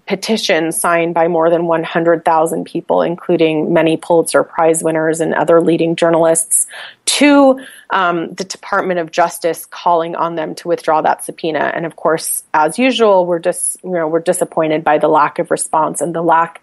[0.06, 5.96] petition signed by more than 100,000 people, including many Pulitzer Prize winners and other leading
[5.96, 6.66] journalists,
[7.04, 11.72] to um, the Department of Justice, calling on them to withdraw that subpoena.
[11.74, 15.50] And of course, as usual, we're just you know we're disappointed by the lack of
[15.50, 16.62] response and the lack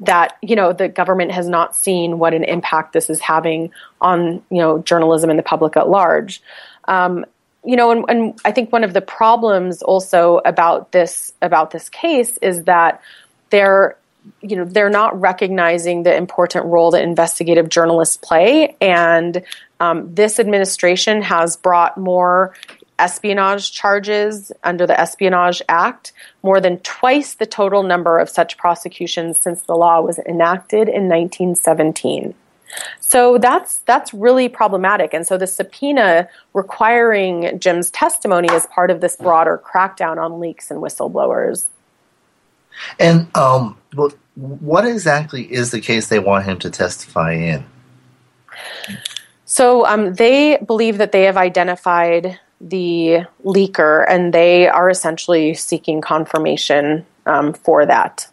[0.00, 4.42] that you know the government has not seen what an impact this is having on
[4.50, 6.42] you know journalism and the public at large.
[6.86, 7.26] Um,
[7.68, 11.90] you know, and, and I think one of the problems also about this about this
[11.90, 13.02] case is that
[13.50, 13.98] they're
[14.40, 18.74] you know they're not recognizing the important role that investigative journalists play.
[18.80, 19.44] And
[19.80, 22.54] um, this administration has brought more
[22.98, 29.38] espionage charges under the espionage act more than twice the total number of such prosecutions
[29.42, 32.34] since the law was enacted in 1917
[33.00, 35.14] So that's that's really problematic.
[35.14, 40.70] And so the subpoena requiring Jim's testimony is part of this broader crackdown on leaks
[40.70, 41.66] and whistleblowers.
[42.98, 43.76] And um,
[44.34, 47.64] what exactly is the case they want him to testify in?
[49.44, 56.00] So um, they believe that they have identified the leaker, and they are essentially seeking
[56.00, 58.30] confirmation um, for that.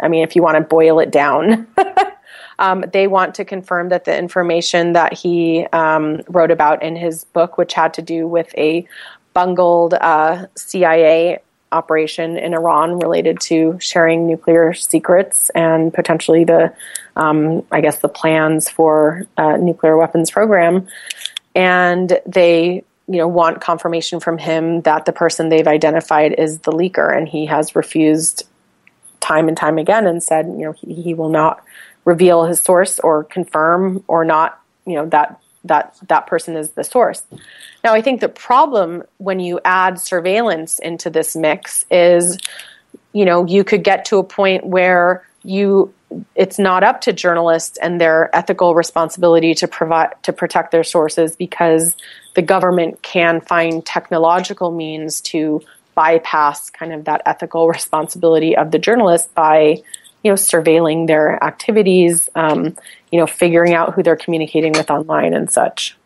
[0.00, 1.66] I mean, if you want to boil it down.
[2.60, 7.24] Um, they want to confirm that the information that he um, wrote about in his
[7.24, 8.86] book, which had to do with a
[9.32, 11.40] bungled uh, CIA
[11.72, 16.74] operation in Iran related to sharing nuclear secrets and potentially the,
[17.16, 20.86] um, I guess, the plans for uh, nuclear weapons program.
[21.54, 26.72] And they, you know, want confirmation from him that the person they've identified is the
[26.72, 28.44] leaker, and he has refused
[29.20, 31.62] time and time again and said, you know, he, he will not
[32.04, 36.84] reveal his source or confirm or not, you know, that that that person is the
[36.84, 37.22] source.
[37.84, 42.38] Now, I think the problem when you add surveillance into this mix is,
[43.12, 45.92] you know, you could get to a point where you
[46.34, 51.36] it's not up to journalists and their ethical responsibility to provide to protect their sources
[51.36, 51.94] because
[52.34, 55.62] the government can find technological means to
[55.94, 59.82] bypass kind of that ethical responsibility of the journalist by
[60.22, 62.76] you know, surveilling their activities, um,
[63.10, 65.96] you know, figuring out who they're communicating with online and such.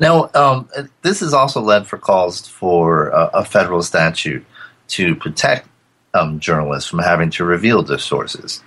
[0.00, 0.68] Now, um,
[1.02, 4.44] this has also led for calls for a, a federal statute
[4.88, 5.68] to protect
[6.14, 8.62] um, journalists from having to reveal their sources.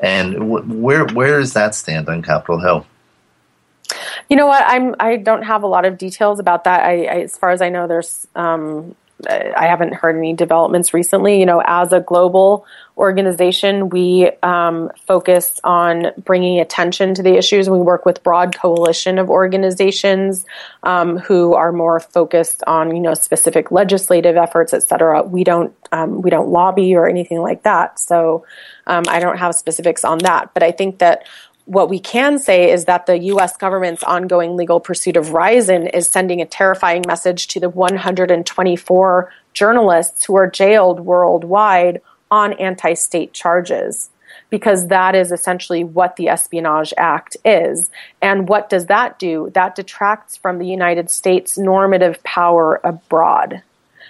[0.00, 2.86] And w- where where does that stand on Capitol Hill?
[4.28, 4.64] You know what?
[4.66, 6.80] I'm I don't have a lot of details about that.
[6.82, 8.94] I, I as far as I know, there's um,
[9.28, 11.40] I haven't heard any developments recently.
[11.40, 12.66] You know, as a global
[12.98, 17.70] organization, we um, focus on bringing attention to the issues.
[17.70, 20.44] We work with broad coalition of organizations
[20.82, 25.22] um, who are more focused on you know specific legislative efforts, et cetera.
[25.22, 27.98] We don't um, we don't lobby or anything like that.
[27.98, 28.44] So
[28.86, 30.52] um, I don't have specifics on that.
[30.52, 31.26] But I think that
[31.66, 36.08] what we can say is that the US government's ongoing legal pursuit of Risen is
[36.08, 42.00] sending a terrifying message to the 124 journalists who are jailed worldwide
[42.30, 44.10] on anti state charges.
[44.48, 47.90] Because that is essentially what the Espionage Act is.
[48.22, 49.50] And what does that do?
[49.54, 53.62] That detracts from the United States' normative power abroad.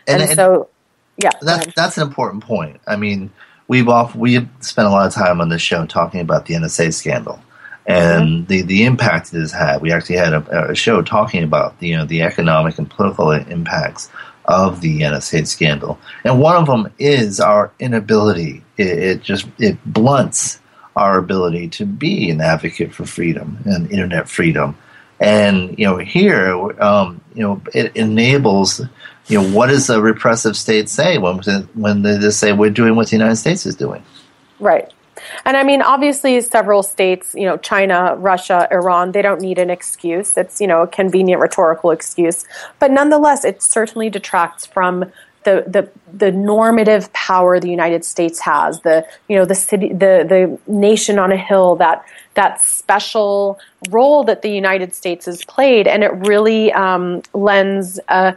[0.07, 0.69] And, and, and so,
[1.17, 1.31] yeah.
[1.41, 2.83] That's, that's an important point.
[2.87, 3.31] I mean,
[3.69, 6.93] we've off, we've spent a lot of time on this show talking about the NSA
[6.95, 7.41] scandal
[7.87, 8.47] and mm-hmm.
[8.47, 9.81] the, the impact it has had.
[9.81, 13.31] We actually had a, a, show talking about the, you know the economic and political
[13.31, 14.11] impacts
[14.47, 18.65] of the NSA scandal, and one of them is our inability.
[18.77, 20.61] It, it just it blunts
[20.97, 24.77] our ability to be an advocate for freedom and internet freedom.
[25.21, 26.53] And you know, here,
[26.83, 28.81] um, you know, it enables.
[29.29, 31.39] You know, what does a repressive state say when
[31.75, 34.05] when they just say we're doing what the United States is doing?
[34.61, 34.93] Right.
[35.45, 39.71] And I mean, obviously, several states, you know, China, Russia, Iran, they don't need an
[39.71, 40.37] excuse.
[40.37, 42.45] It's, you know, a convenient rhetorical excuse.
[42.79, 45.11] But nonetheless, it certainly detracts from
[45.45, 50.27] the, the the normative power the United States has, the you know the city, the
[50.29, 52.05] the nation on a hill, that
[52.35, 53.59] that special
[53.89, 58.37] role that the United States has played, and it really um, lends a,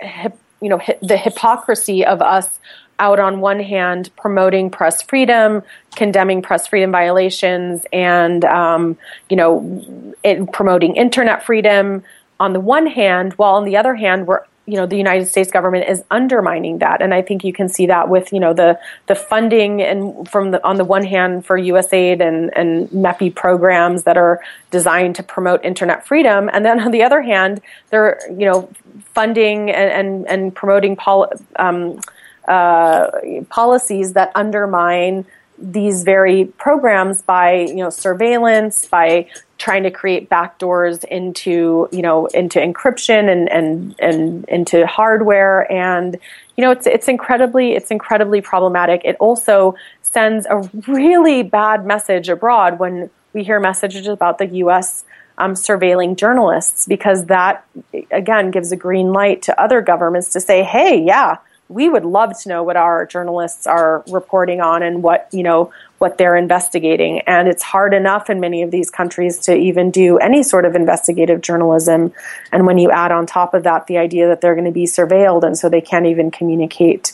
[0.00, 2.58] hip, you know, hi, the hypocrisy of us
[2.98, 5.62] out on one hand promoting press freedom,
[5.94, 8.98] condemning press freedom violations, and um,
[9.30, 12.02] you know, it, promoting internet freedom
[12.40, 15.50] on the one hand, while on the other hand, we're you know the United States
[15.50, 18.78] government is undermining that, and I think you can see that with you know the
[19.06, 24.02] the funding and from the on the one hand for USAID and and MEPI programs
[24.02, 24.40] that are
[24.70, 28.68] designed to promote internet freedom, and then on the other hand, they're you know
[29.14, 31.98] funding and and, and promoting pol- um,
[32.46, 33.10] uh,
[33.48, 35.24] policies that undermine
[35.56, 39.26] these very programs by you know surveillance by
[39.58, 45.70] trying to create backdoors into you know into encryption and and and into hardware.
[45.70, 46.18] And
[46.56, 49.02] you know it's it's incredibly it's incredibly problematic.
[49.04, 55.04] It also sends a really bad message abroad when we hear messages about the US
[55.38, 57.64] um, surveilling journalists because that
[58.10, 61.36] again gives a green light to other governments to say hey yeah
[61.68, 65.70] we would love to know what our journalists are reporting on and what you know
[65.98, 70.18] what they're investigating and it's hard enough in many of these countries to even do
[70.18, 72.12] any sort of investigative journalism
[72.52, 74.84] and when you add on top of that the idea that they're going to be
[74.84, 77.12] surveilled and so they can't even communicate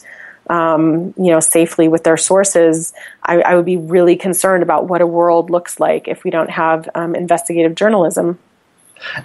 [0.51, 5.01] um, you know, safely with their sources, I, I, would be really concerned about what
[5.01, 8.39] a world looks like if we don't have um, investigative journalism.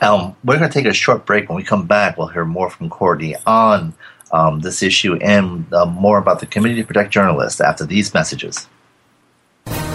[0.01, 1.49] Um, we're going to take a short break.
[1.49, 3.93] When we come back, we'll hear more from Courtney on
[4.32, 8.68] um, this issue and uh, more about the Committee to Protect Journalists after these messages.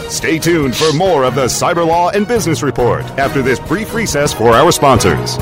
[0.09, 4.33] Stay tuned for more of the Cyber Law and Business Report after this brief recess
[4.33, 5.39] for our sponsors.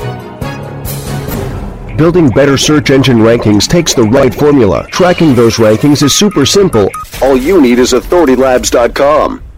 [1.97, 4.87] Building better search engine rankings takes the right formula.
[4.87, 6.89] Tracking those rankings is super simple.
[7.21, 9.43] All you need is authoritylabs.com.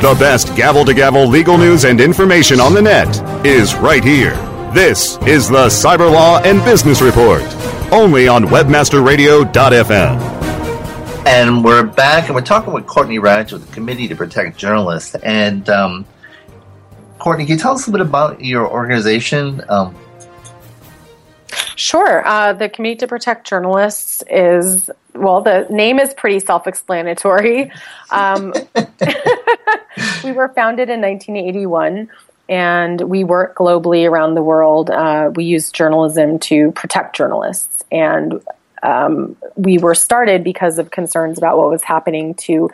[0.00, 3.08] The best gavel to gavel legal news and information on the net
[3.44, 4.36] is right here.
[4.72, 7.42] This is the Cyber Law and Business Report,
[7.90, 11.26] only on WebmasterRadio.fm.
[11.26, 15.16] And we're back, and we're talking with Courtney Radsch with the Committee to Protect Journalists.
[15.16, 16.06] And um,
[17.18, 19.64] Courtney, can you tell us a bit about your organization?
[19.68, 19.96] Um,
[21.78, 22.26] Sure.
[22.26, 27.70] Uh, the Committee to Protect Journalists is, well, the name is pretty self explanatory.
[28.10, 28.52] Um,
[30.28, 32.10] we were founded in 1981
[32.48, 34.90] and we work globally around the world.
[34.90, 37.84] Uh, we use journalism to protect journalists.
[37.90, 38.42] And
[38.82, 42.70] um, we were started because of concerns about what was happening to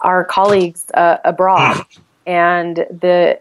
[0.00, 1.84] our colleagues uh, abroad.
[2.26, 3.38] And the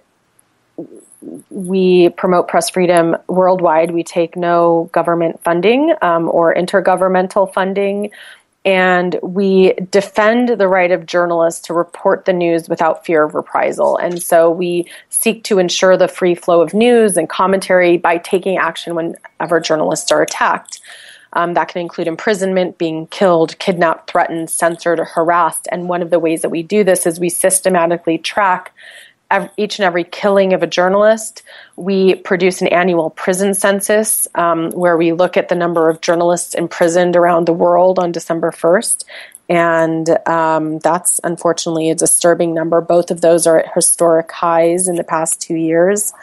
[1.49, 3.91] we promote press freedom worldwide.
[3.91, 8.11] We take no government funding um, or intergovernmental funding.
[8.65, 13.97] And we defend the right of journalists to report the news without fear of reprisal.
[13.97, 18.57] And so we seek to ensure the free flow of news and commentary by taking
[18.57, 20.79] action whenever journalists are attacked.
[21.33, 25.67] Um, that can include imprisonment, being killed, kidnapped, threatened, censored, or harassed.
[25.71, 28.71] And one of the ways that we do this is we systematically track
[29.57, 31.43] each and every killing of a journalist.
[31.75, 36.55] We produce an annual prison census um, where we look at the number of journalists
[36.55, 39.03] imprisoned around the world on December 1st.
[39.49, 42.79] And um, that's unfortunately a disturbing number.
[42.79, 46.13] Both of those are at historic highs in the past two years.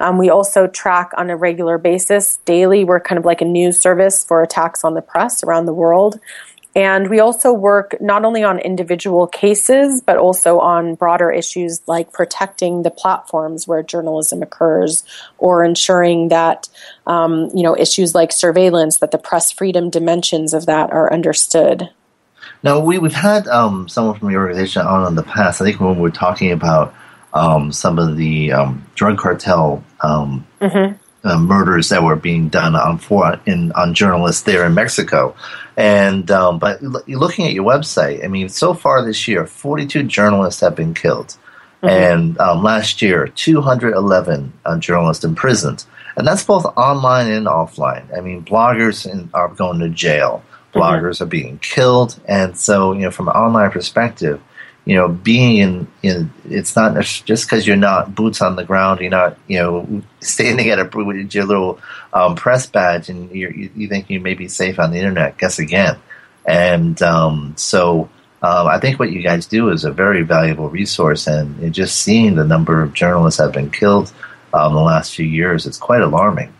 [0.00, 2.84] Um, we also track on a regular basis, daily.
[2.84, 6.18] We're kind of like a news service for attacks on the press around the world.
[6.74, 12.12] And we also work not only on individual cases, but also on broader issues like
[12.12, 15.04] protecting the platforms where journalism occurs
[15.36, 16.68] or ensuring that,
[17.06, 21.90] um, you know, issues like surveillance, that the press freedom dimensions of that are understood.
[22.62, 25.60] Now, we, we've had um, someone from your organization on in the past.
[25.60, 26.94] I think when we were talking about
[27.34, 32.74] um, some of the um, drug cartel um, mm-hmm uh, murders that were being done
[32.74, 35.34] on for in on journalists there in Mexico.
[35.76, 40.60] And um, but looking at your website, I mean, so far this year, 42 journalists
[40.60, 41.36] have been killed,
[41.82, 41.88] mm-hmm.
[41.88, 45.84] and um, last year, 211 uh, journalists imprisoned.
[46.16, 48.04] and that's both online and offline.
[48.16, 50.44] I mean, bloggers in, are going to jail,
[50.74, 51.24] bloggers mm-hmm.
[51.24, 54.42] are being killed, and so you know, from an online perspective,
[54.84, 59.00] you know, being in, in it's not just because you're not boots on the ground,
[59.00, 61.78] you're not, you know, standing at a with your little
[62.12, 65.38] um, press badge, and you you think you may be safe on the internet.
[65.38, 65.96] Guess again,
[66.46, 68.08] and um, so.
[68.44, 72.34] Um, I think what you guys do is a very valuable resource, and just seeing
[72.34, 74.12] the number of journalists have been killed
[74.52, 76.52] um, the last few years, it's quite alarming.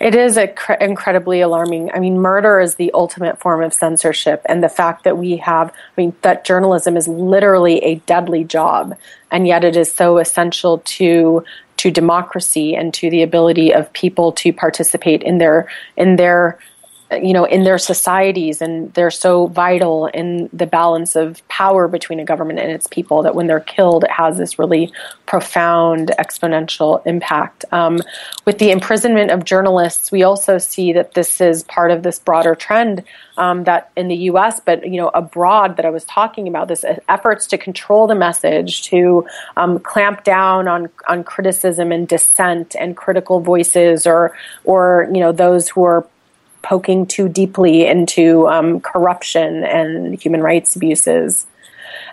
[0.00, 1.90] It is cre- incredibly alarming.
[1.92, 5.70] I mean, murder is the ultimate form of censorship, and the fact that we have,
[5.70, 8.96] I mean, that journalism is literally a deadly job,
[9.30, 11.44] and yet it is so essential to
[11.78, 16.58] to democracy and to the ability of people to participate in their in their
[17.10, 22.20] you know in their societies and they're so vital in the balance of power between
[22.20, 24.92] a government and its people that when they're killed it has this really
[25.26, 27.64] profound exponential impact.
[27.72, 27.98] Um,
[28.44, 32.54] with the imprisonment of journalists we also see that this is part of this broader
[32.54, 33.04] trend
[33.38, 36.84] um, that in the us but you know abroad that i was talking about this
[37.08, 42.96] efforts to control the message to um, clamp down on on criticism and dissent and
[42.96, 46.06] critical voices or or you know those who are
[46.62, 51.46] poking too deeply into um, corruption and human rights abuses.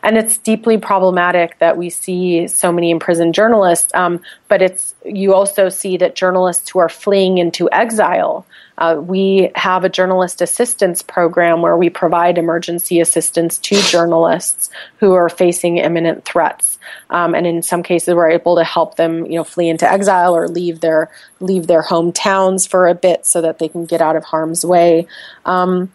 [0.06, 3.93] And it's deeply problematic that we see so many imprisoned journalists.
[3.93, 8.45] Um, but it's you also see that journalists who are fleeing into exile
[8.78, 15.14] uh, we have a journalist assistance program where we provide emergency assistance to journalists who
[15.14, 16.78] are facing imminent threats,
[17.10, 20.36] um, and in some cases, we're able to help them, you know, flee into exile
[20.36, 24.16] or leave their leave their hometowns for a bit so that they can get out
[24.16, 25.08] of harm's way.
[25.45, 25.91] Um,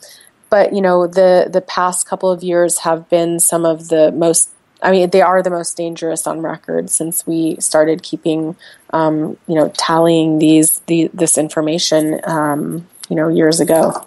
[0.51, 4.51] but you know, the the past couple of years have been some of the most
[4.82, 8.57] I mean, they are the most dangerous on record since we started keeping,
[8.92, 14.07] um, you know, tallying these the, this information, um, you know, years ago.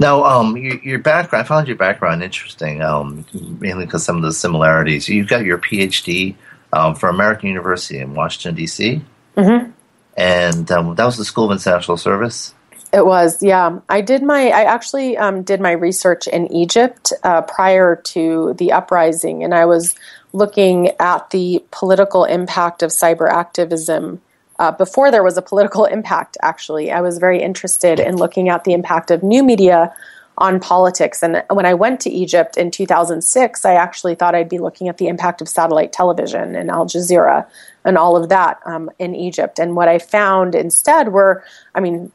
[0.00, 3.24] Now, um, your, your, background, I found your background interesting, um,
[3.60, 5.08] mainly because some of the similarities.
[5.08, 6.34] You've got your PhD
[6.72, 9.00] um, from American University in Washington, D.C.,
[9.36, 9.70] mm-hmm.
[10.16, 12.54] and um, that was the School of International Service.
[12.92, 13.80] It was, yeah.
[13.88, 18.72] I did my, I actually um, did my research in Egypt uh, prior to the
[18.72, 19.94] uprising, and I was
[20.32, 24.20] looking at the political impact of cyber activism.
[24.58, 28.64] Uh, before there was a political impact, actually, I was very interested in looking at
[28.64, 29.94] the impact of new media
[30.38, 31.22] on politics.
[31.22, 34.98] And when I went to Egypt in 2006, I actually thought I'd be looking at
[34.98, 37.44] the impact of satellite television and Al Jazeera
[37.84, 39.58] and all of that um, in Egypt.
[39.58, 42.12] And what I found instead were, I mean,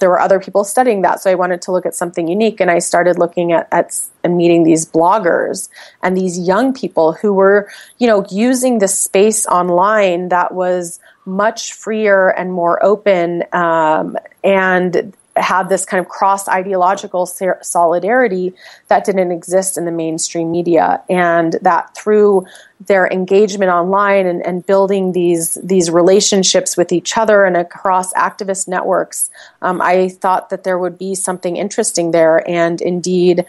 [0.00, 2.60] there were other people studying that, so I wanted to look at something unique.
[2.60, 5.68] And I started looking at, at and meeting these bloggers
[6.02, 11.72] and these young people who were, you know, using the space online that was much
[11.72, 18.54] freer and more open um, and had this kind of cross ideological solidarity
[18.88, 22.46] that didn't exist in the mainstream media and that through
[22.80, 28.68] their engagement online and, and building these these relationships with each other and across activist
[28.68, 29.30] networks
[29.62, 33.46] um, i thought that there would be something interesting there and indeed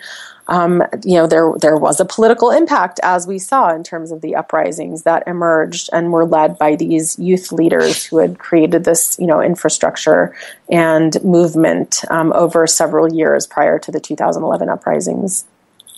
[0.49, 4.21] um, you know, there there was a political impact as we saw in terms of
[4.21, 9.17] the uprisings that emerged and were led by these youth leaders who had created this,
[9.19, 10.35] you know, infrastructure
[10.69, 15.45] and movement um, over several years prior to the 2011 uprisings.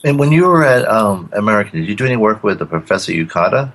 [0.04, 3.12] And when you were at um, American, did you do any work with the Professor
[3.12, 3.72] Yukata?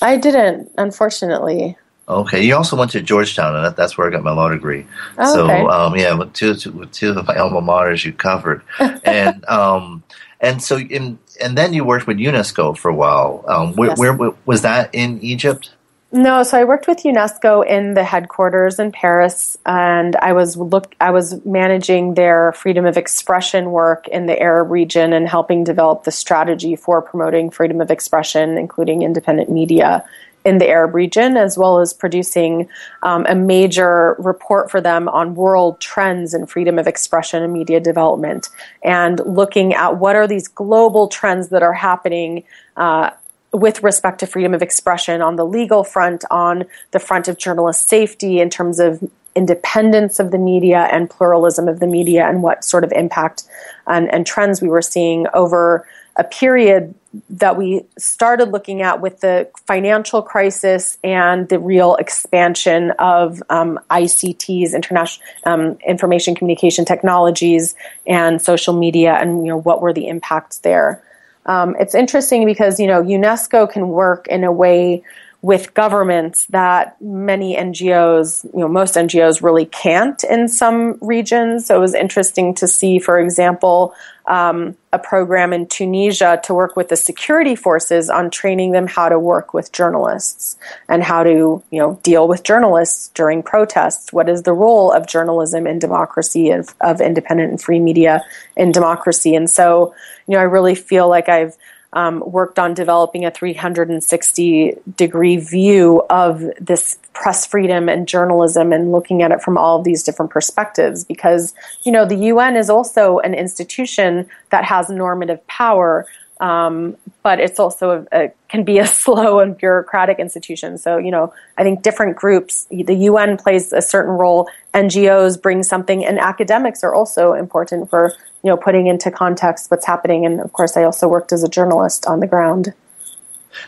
[0.00, 1.76] I didn't, unfortunately.
[2.08, 4.86] Okay, you also went to Georgetown, and that's where I got my law degree.
[5.18, 5.60] Oh, so, okay.
[5.62, 10.04] um, yeah, with two, two, two of my alma maters you covered, and um,
[10.40, 13.44] and so in and then you worked with UNESCO for a while.
[13.48, 13.98] Um, where, yes.
[13.98, 15.70] where, where was that in Egypt?
[16.12, 20.94] No, so I worked with UNESCO in the headquarters in Paris, and I was look
[21.00, 26.04] I was managing their freedom of expression work in the Arab region and helping develop
[26.04, 30.04] the strategy for promoting freedom of expression, including independent media
[30.44, 32.68] in the Arab region, as well as producing
[33.02, 37.80] um, a major report for them on world trends in freedom of expression and media
[37.80, 38.48] development,
[38.84, 42.44] and looking at what are these global trends that are happening.
[42.76, 43.10] Uh,
[43.56, 47.88] with respect to freedom of expression on the legal front, on the front of journalist
[47.88, 49.02] safety, in terms of
[49.34, 53.44] independence of the media and pluralism of the media, and what sort of impact
[53.86, 56.94] and, and trends we were seeing over a period
[57.30, 63.80] that we started looking at with the financial crisis and the real expansion of um,
[63.90, 67.74] ICTs, international um, information communication technologies,
[68.06, 71.02] and social media, and you know what were the impacts there.
[71.46, 75.02] Um, it's interesting because you know UNESCO can work in a way
[75.46, 81.66] with governments that many NGOs, you know, most NGOs really can't in some regions.
[81.66, 83.94] So it was interesting to see, for example,
[84.26, 89.08] um, a program in Tunisia to work with the security forces on training them how
[89.08, 90.56] to work with journalists
[90.88, 94.12] and how to, you know, deal with journalists during protests.
[94.12, 98.24] What is the role of journalism in democracy, of, of independent and free media
[98.56, 99.36] in democracy?
[99.36, 99.94] And so,
[100.26, 101.56] you know, I really feel like I've
[101.96, 108.92] um, worked on developing a 360 degree view of this press freedom and journalism and
[108.92, 112.68] looking at it from all of these different perspectives because you know the UN is
[112.68, 116.06] also an institution that has normative power
[116.38, 120.76] um, but it's also a, a, can be a slow and bureaucratic institution.
[120.76, 125.62] So you know, I think different groups, the UN plays a certain role, NGOs bring
[125.62, 128.12] something, and academics are also important for
[128.46, 130.24] you know putting into context what's happening.
[130.24, 132.72] And of course, I also worked as a journalist on the ground.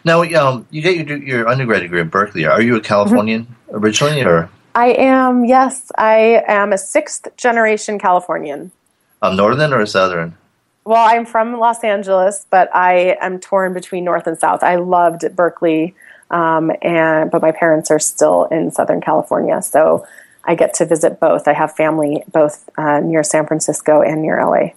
[0.04, 2.46] Now, um, you get your your undergrad degree at Berkeley.
[2.46, 3.76] Are you a Californian mm-hmm.
[3.76, 4.48] originally, or?
[4.76, 5.44] I am.
[5.44, 8.70] Yes, I am a sixth generation Californian.
[9.20, 10.36] Um, northern or southern?
[10.84, 14.62] Well, I'm from Los Angeles, but I am torn between North and South.
[14.62, 15.96] I loved Berkeley,
[16.30, 20.06] um, and but my parents are still in Southern California, so
[20.48, 21.46] I get to visit both.
[21.46, 24.70] I have family both uh, near San Francisco and near LA.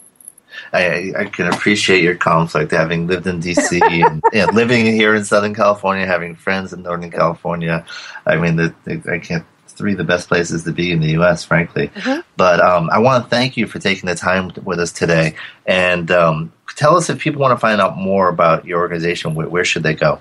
[0.74, 5.16] I, I, can appreciate your conflict, having lived in DC and you know, living here
[5.16, 7.86] in Southern California, having friends in Northern California.
[8.26, 11.12] I mean, the, the, I can't three of the best places to be in the
[11.12, 11.88] U.S., frankly.
[11.88, 12.20] Mm-hmm.
[12.36, 15.36] But um, I want to thank you for taking the time with us today.
[15.66, 19.48] And um, tell us if people want to find out more about your organization, where,
[19.48, 20.20] where should they go?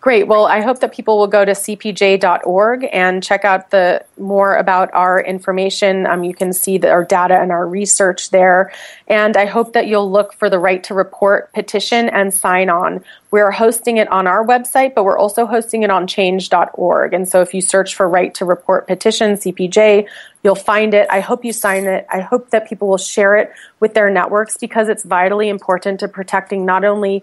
[0.00, 0.26] Great.
[0.26, 4.88] Well, I hope that people will go to cpj.org and check out the more about
[4.94, 6.06] our information.
[6.06, 8.72] Um, you can see the, our data and our research there.
[9.08, 13.04] And I hope that you'll look for the right to report petition and sign on.
[13.30, 17.12] We're hosting it on our website, but we're also hosting it on change.org.
[17.12, 20.08] And so if you search for right to report petition, CPJ,
[20.42, 21.08] you'll find it.
[21.10, 22.06] I hope you sign it.
[22.10, 26.08] I hope that people will share it with their networks because it's vitally important to
[26.08, 27.22] protecting not only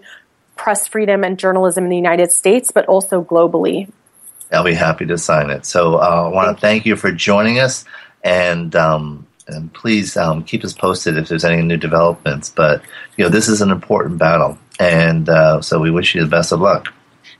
[0.58, 3.90] press freedom and journalism in the United States, but also globally.
[4.52, 5.64] I'll be happy to sign it.
[5.64, 7.84] So uh, I want to thank you for joining us,
[8.22, 12.50] and um, and please um, keep us posted if there's any new developments.
[12.50, 12.82] But
[13.16, 16.52] you know, this is an important battle, and uh, so we wish you the best
[16.52, 16.92] of luck.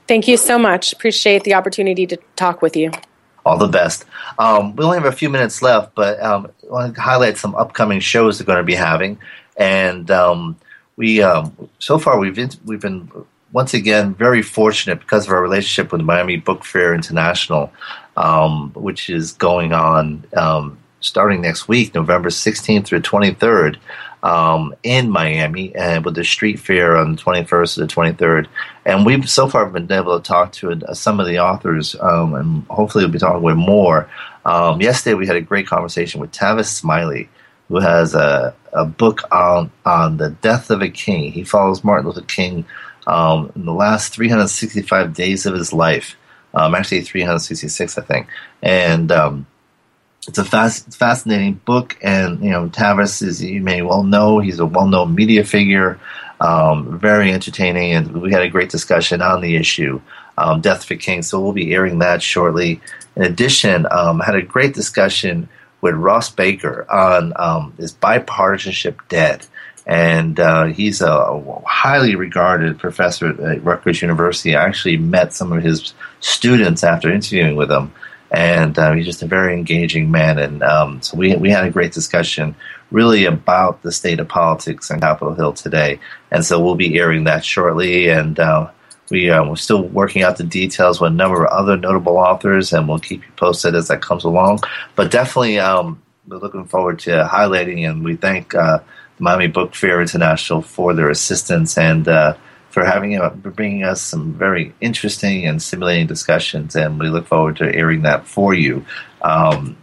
[0.07, 0.93] Thank you so much.
[0.93, 2.91] Appreciate the opportunity to talk with you.
[3.45, 4.05] All the best.
[4.37, 7.55] Um, we only have a few minutes left, but um, I want to highlight some
[7.55, 9.19] upcoming shows they're going to be having,
[9.57, 10.57] and um,
[10.99, 13.09] we um, so far we've we've been
[13.53, 17.71] once again very fortunate because of our relationship with Miami Book Fair International,
[18.17, 23.77] um, which is going on um, starting next week, November 16th through 23rd.
[24.21, 28.47] Um, in Miami, and with the street fair on the 21st to the 23rd,
[28.85, 32.33] and we've so far been able to talk to uh, some of the authors, um,
[32.33, 34.09] and hopefully we'll be talking with more.
[34.43, 37.29] Um, yesterday, we had a great conversation with Tavis Smiley,
[37.69, 41.31] who has a, a book on on the death of a king.
[41.31, 42.65] He follows Martin Luther King
[43.07, 46.17] um, in the last 365 days of his life.
[46.53, 48.27] Um, actually, 366, I think.
[48.61, 49.45] And um,
[50.27, 51.97] it's a fast, fascinating book.
[52.01, 55.99] And you know, Tavis is you may well know he's a well-known media figure.
[56.41, 60.01] Um, very entertaining, and we had a great discussion on the issue,
[60.37, 61.21] um, Death for King.
[61.21, 62.79] So we'll be airing that shortly.
[63.17, 65.49] In addition, um, had a great discussion
[65.81, 69.45] with Ross Baker on um, Is Bipartisanship Dead?
[69.85, 74.55] And uh, he's a highly regarded professor at Rutgers University.
[74.55, 77.91] I actually met some of his students after interviewing with him.
[78.31, 80.37] And uh, he's just a very engaging man.
[80.37, 82.55] And um, so we, we had a great discussion
[82.91, 85.99] really about the state of politics on Capitol Hill today.
[86.29, 88.09] And so we'll be airing that shortly.
[88.09, 88.69] And uh,
[89.09, 92.73] we, uh, we're still working out the details with a number of other notable authors,
[92.73, 94.59] and we'll keep you posted as that comes along.
[94.95, 98.79] But definitely, um, we're looking forward to highlighting, and we thank uh,
[99.19, 102.35] Miami Book Fair International for their assistance and uh,
[102.69, 106.75] for having uh, bringing us some very interesting and stimulating discussions.
[106.75, 108.85] And we look forward to airing that for you.
[109.21, 109.77] Um,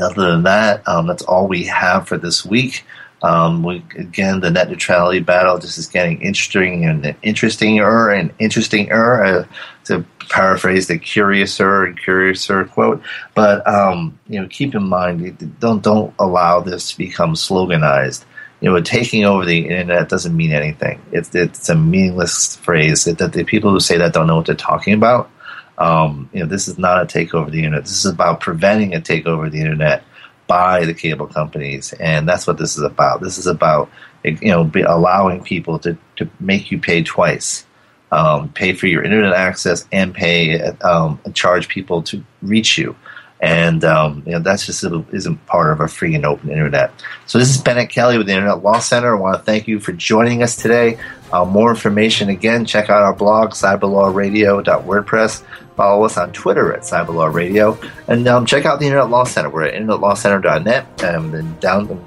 [0.00, 2.84] other than that, um, that's all we have for this week.
[3.24, 8.36] Um, we, again, the net neutrality battle just is getting interesting and interesting interestinger and
[8.36, 9.46] interestinger, uh,
[9.84, 13.02] to paraphrase the curiouser and curiouser quote.
[13.34, 18.26] But um, you know, keep in mind, don't don't allow this to become sloganized.
[18.60, 21.00] You know, taking over the internet doesn't mean anything.
[21.10, 23.04] It's it's a meaningless phrase.
[23.04, 25.30] That the people who say that don't know what they're talking about.
[25.78, 27.84] Um, you know, this is not a takeover of the internet.
[27.84, 30.04] This is about preventing a takeover of the internet
[30.46, 33.20] by the cable companies, and that's what this is about.
[33.20, 33.90] This is about
[34.24, 37.66] you know allowing people to, to make you pay twice
[38.14, 42.94] um, pay for your internet access and pay um, charge people to reach you.
[43.40, 46.92] And um, you know that's just isn't part of a free and open internet.
[47.26, 49.14] So this is Bennet Kelley with the Internet Law Center.
[49.14, 50.98] I want to thank you for joining us today.
[51.34, 55.42] Uh, more information again, check out our blog cyberlawradio.wordpress.
[55.74, 59.50] Follow us on Twitter at cyberlawradio, and um, check out the Internet Law Center.
[59.50, 62.06] We're at internetlawcenter.net um, and down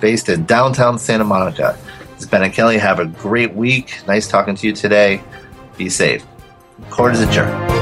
[0.00, 1.78] based in downtown Santa Monica.
[2.12, 2.76] This is and Kelley.
[2.76, 4.06] Have a great week.
[4.06, 5.22] Nice talking to you today.
[5.78, 6.26] Be safe.
[6.90, 7.81] Court is adjourned.